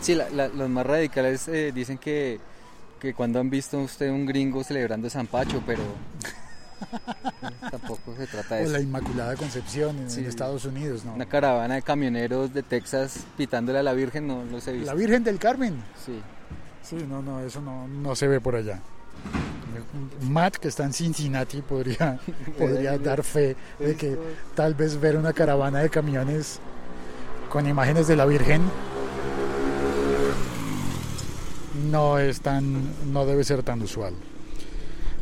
Sí, 0.00 0.14
la- 0.14 0.30
la- 0.30 0.46
los 0.48 0.68
más 0.68 0.86
radicales 0.86 1.48
eh, 1.48 1.72
dicen 1.74 1.98
que, 1.98 2.38
que 2.98 3.14
cuando 3.14 3.40
han 3.40 3.50
visto 3.50 3.78
usted 3.80 4.10
un 4.10 4.26
gringo 4.26 4.62
celebrando 4.64 5.08
San 5.10 5.26
Pacho, 5.26 5.62
pero 5.66 5.82
tampoco 7.70 8.14
se 8.16 8.26
trata 8.26 8.56
de 8.56 8.66
O 8.66 8.70
la. 8.70 8.80
Inmaculada 8.80 9.36
Concepción 9.36 9.98
en, 9.98 10.10
Sí. 10.10 10.20
en 10.20 10.26
Estados 10.26 10.64
Unidos, 10.64 11.04
¿no? 11.04 11.14
Una 11.14 11.26
caravana 11.26 11.74
de 11.74 11.82
camioneros 11.82 12.52
de 12.52 12.62
Texas 12.62 13.24
pitándole 13.36 13.78
a 13.78 13.82
la 13.82 13.92
Virgen, 13.92 14.26
no 14.26 14.44
los 14.44 14.66
he 14.68 14.72
visto. 14.72 14.86
La 14.86 14.94
Virgen 14.94 15.24
del 15.24 15.38
Carmen. 15.38 15.82
Sí. 16.04 16.20
Sí, 16.82 16.96
no, 17.08 17.20
no, 17.22 17.40
eso 17.40 17.60
no, 17.60 17.86
no 17.86 18.16
se 18.16 18.28
ve 18.28 18.40
por 18.40 18.56
allá. 18.56 18.80
Matt, 20.22 20.56
que 20.56 20.68
está 20.68 20.84
en 20.84 20.92
Cincinnati, 20.92 21.60
podría, 21.62 22.18
podría 22.58 22.96
dar 22.98 23.22
fe 23.22 23.56
de 23.78 23.94
que 23.96 24.16
tal 24.54 24.74
vez 24.74 24.98
ver 25.00 25.16
una 25.16 25.32
caravana 25.32 25.80
de 25.80 25.90
camiones 25.90 26.60
con 27.50 27.66
imágenes 27.66 28.06
de 28.06 28.16
la 28.16 28.24
Virgen 28.26 28.62
no 31.90 32.18
es 32.18 32.40
tan, 32.40 33.12
no 33.12 33.26
debe 33.26 33.44
ser 33.44 33.62
tan 33.62 33.82
usual. 33.82 34.14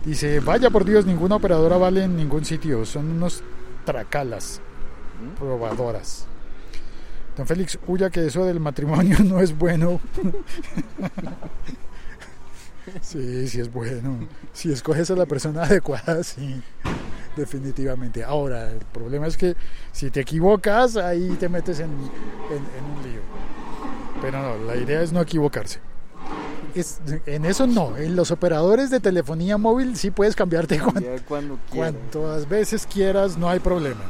Dice, 0.04 0.40
vaya 0.40 0.70
por 0.70 0.84
Dios, 0.84 1.04
ninguna 1.06 1.36
operadora 1.36 1.76
vale 1.78 2.04
en 2.04 2.16
ningún 2.16 2.44
sitio, 2.44 2.84
son 2.84 3.10
unos 3.10 3.42
tracalas, 3.84 4.60
probadoras. 5.38 6.26
Don 7.36 7.46
Félix, 7.46 7.78
huya 7.86 8.08
que 8.08 8.26
eso 8.26 8.44
del 8.44 8.60
matrimonio 8.60 9.18
no 9.24 9.40
es 9.40 9.56
bueno. 9.56 10.00
Sí, 13.02 13.48
sí 13.48 13.60
es 13.60 13.72
bueno. 13.72 14.28
Si 14.52 14.70
escoges 14.72 15.10
a 15.10 15.16
la 15.16 15.26
persona 15.26 15.64
adecuada, 15.64 16.22
sí, 16.22 16.62
definitivamente. 17.36 18.22
Ahora, 18.22 18.70
el 18.70 18.78
problema 18.78 19.26
es 19.26 19.36
que 19.36 19.56
si 19.92 20.10
te 20.10 20.20
equivocas, 20.20 20.96
ahí 20.96 21.30
te 21.40 21.48
metes 21.48 21.80
en, 21.80 21.90
en- 21.90 22.78
en 22.78 22.84
un 22.96 23.02
lío. 23.02 23.20
Pero 24.22 24.40
no, 24.40 24.64
la 24.64 24.76
idea 24.76 25.02
es 25.02 25.12
no 25.12 25.20
equivocarse. 25.20 25.80
Es- 26.76 26.98
en 27.26 27.44
eso 27.46 27.66
no, 27.66 27.96
en 27.96 28.14
los 28.16 28.30
operadores 28.30 28.90
de 28.90 29.00
telefonía 29.00 29.56
móvil 29.56 29.96
sí 29.96 30.10
puedes 30.10 30.36
cambiarte 30.36 30.78
cuan- 30.78 31.02
Ya 31.02 31.18
cuando 31.26 31.58
cuantas 31.74 32.48
veces 32.48 32.86
quieras, 32.86 33.36
no 33.38 33.48
hay 33.48 33.60
problema. 33.60 34.04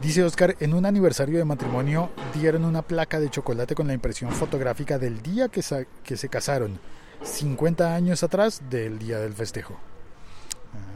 Dice 0.00 0.24
Oscar, 0.24 0.56
en 0.60 0.72
un 0.72 0.86
aniversario 0.86 1.36
de 1.38 1.44
matrimonio 1.44 2.08
dieron 2.34 2.64
una 2.64 2.80
placa 2.82 3.20
de 3.20 3.28
chocolate 3.28 3.74
con 3.74 3.86
la 3.86 3.92
impresión 3.94 4.30
fotográfica 4.32 4.98
del 4.98 5.20
día 5.20 5.48
que, 5.48 5.60
sa- 5.60 5.84
que 6.04 6.16
se 6.16 6.28
casaron, 6.30 6.78
50 7.22 7.94
años 7.94 8.22
atrás 8.22 8.62
del 8.70 8.98
día 8.98 9.18
del 9.18 9.34
festejo. 9.34 9.76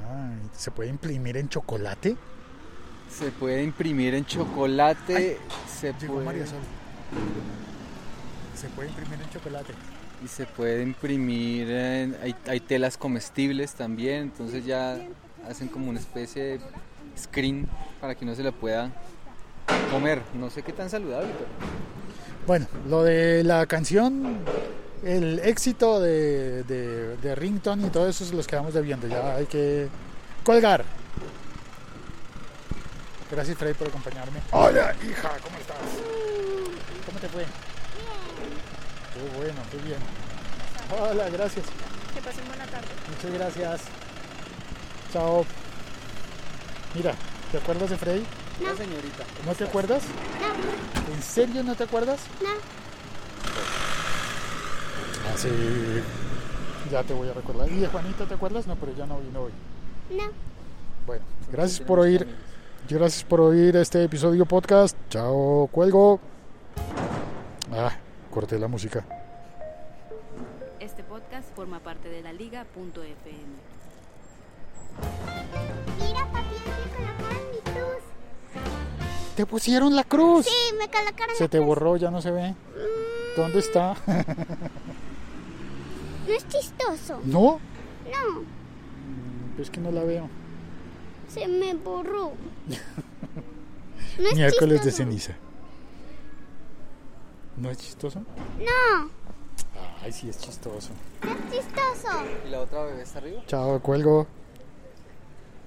Ah, 0.06 0.30
¿Se 0.56 0.70
puede 0.70 0.88
imprimir 0.88 1.36
en 1.36 1.48
chocolate? 1.50 2.16
Se 3.10 3.30
puede 3.30 3.62
imprimir 3.62 4.14
en 4.14 4.24
chocolate, 4.24 5.38
se 5.68 5.92
Llegó 6.00 6.14
puede, 6.14 6.24
María 6.26 6.46
Sol. 6.46 6.58
Se 8.56 8.68
puede 8.68 8.88
imprimir 8.88 9.20
en 9.20 9.30
chocolate. 9.30 9.72
y 10.24 10.28
se 10.28 10.46
puede 10.46 10.82
imprimir 10.82 11.70
en, 11.70 12.16
hay, 12.22 12.34
hay 12.46 12.60
telas 12.60 12.96
comestibles 12.96 13.74
también, 13.74 14.22
entonces 14.22 14.64
ya 14.64 14.98
hacen 15.48 15.68
como 15.68 15.90
una 15.90 16.00
especie 16.00 16.42
de 16.42 16.60
screen 17.18 17.68
para 18.00 18.14
que 18.14 18.24
no 18.24 18.34
se 18.34 18.42
le 18.42 18.52
pueda 18.52 18.90
comer. 19.90 20.22
No 20.34 20.50
sé 20.50 20.62
qué 20.62 20.72
tan 20.72 20.88
saludable, 20.88 21.28
pero 21.32 21.48
Bueno, 22.46 22.66
lo 22.88 23.02
de 23.02 23.44
la 23.44 23.66
canción 23.66 24.38
el 25.04 25.40
éxito 25.40 26.00
de, 26.00 26.62
de, 26.64 27.16
de 27.18 27.34
Rington 27.34 27.84
y 27.84 27.90
todo 27.90 28.08
eso 28.08 28.24
se 28.24 28.34
los 28.34 28.46
quedamos 28.46 28.72
debiendo. 28.72 29.06
Ya 29.06 29.34
hay 29.36 29.46
que 29.46 29.88
colgar. 30.44 30.84
Gracias, 33.30 33.58
Freddy, 33.58 33.74
por 33.74 33.88
acompañarme. 33.88 34.40
Hola, 34.52 34.94
hija, 35.06 35.30
¿cómo 35.42 35.58
estás? 35.58 35.76
¿Cómo 37.06 37.18
te 37.18 37.28
fue? 37.28 37.44
Qué 39.14 39.38
bueno, 39.38 39.60
qué 39.70 39.78
bien. 39.78 39.98
Hola, 40.90 41.28
gracias. 41.30 41.66
Que 42.14 42.20
pasen 42.20 42.46
buena 42.48 42.66
tarde. 42.66 42.88
Muchas 43.08 43.32
gracias. 43.32 43.80
Chao. 45.12 45.46
Mira, 46.94 47.14
¿te 47.52 47.58
acuerdas 47.58 47.90
de 47.90 47.96
Freddy? 47.96 48.24
La 48.60 48.74
señorita. 48.76 49.24
¿cómo 49.36 49.52
¿No 49.52 49.54
te 49.56 49.64
acuerdas? 49.64 50.02
¿En 51.14 51.22
serio 51.22 51.62
no 51.62 51.74
te 51.76 51.84
acuerdas? 51.84 52.20
No. 52.42 52.50
Ah, 55.26 55.36
sí. 55.36 55.48
Ya 56.90 57.02
te 57.02 57.14
voy 57.14 57.28
a 57.28 57.32
recordar. 57.32 57.70
¿Y 57.70 57.78
de 57.78 57.86
Juanita 57.86 58.26
te 58.26 58.34
acuerdas? 58.34 58.66
No, 58.66 58.76
pero 58.76 58.94
ya 58.96 59.06
no 59.06 59.18
vino 59.18 59.42
hoy. 59.42 59.52
No. 60.10 60.24
Bueno, 61.06 61.24
gracias 61.52 61.80
por 61.80 62.00
oír. 62.00 62.26
Gracias 62.88 63.24
por 63.24 63.40
oír 63.40 63.76
este 63.76 64.04
episodio 64.04 64.44
podcast. 64.44 64.96
Chao, 65.08 65.68
cuelgo. 65.72 66.20
Ah, 67.72 67.92
corté 68.34 68.58
la 68.58 68.66
música. 68.68 69.04
Este 70.80 71.02
podcast 71.04 71.48
forma 71.54 71.78
parte 71.80 72.08
de 72.08 72.20
la 72.22 72.32
liga.fm. 72.32 72.94
Mira, 76.00 76.26
papi, 76.32 76.54
me 76.66 76.96
colocaron 76.96 77.50
mi 77.52 77.58
cruz. 77.72 78.02
Te 79.36 79.46
pusieron 79.46 79.94
la 79.96 80.04
cruz. 80.04 80.46
Sí, 80.46 80.74
me 80.78 80.86
colocaron 80.88 81.36
Se 81.36 81.44
la 81.44 81.48
te 81.50 81.58
cruz. 81.58 81.66
borró, 81.68 81.96
ya 81.96 82.10
no 82.10 82.20
se 82.20 82.30
ve. 82.32 82.54
¿Dónde 83.36 83.58
está? 83.60 83.96
No 86.26 86.32
es 86.32 86.48
chistoso. 86.48 87.20
¿No? 87.24 87.60
No. 88.10 88.40
Mm, 88.40 89.60
Es 89.60 89.68
que 89.68 89.78
no 89.78 89.90
la 89.90 90.02
veo. 90.04 90.26
Se 91.28 91.46
me 91.46 91.74
borró. 91.74 92.32
No 94.18 94.28
es 94.28 94.34
Miércoles 94.34 94.82
de 94.84 94.90
ceniza. 94.92 95.34
¿No 97.56 97.70
es 97.70 97.78
chistoso? 97.78 98.20
No. 98.58 99.10
Ay, 100.02 100.12
sí 100.12 100.28
es 100.28 100.38
chistoso. 100.38 100.90
No 101.22 101.30
es 101.30 101.64
chistoso. 101.64 102.08
¿Y 102.46 102.50
la 102.50 102.60
otra 102.60 102.84
bebé 102.84 103.02
está 103.02 103.18
arriba? 103.18 103.42
Chao, 103.46 103.80
cuelgo. 103.80 104.26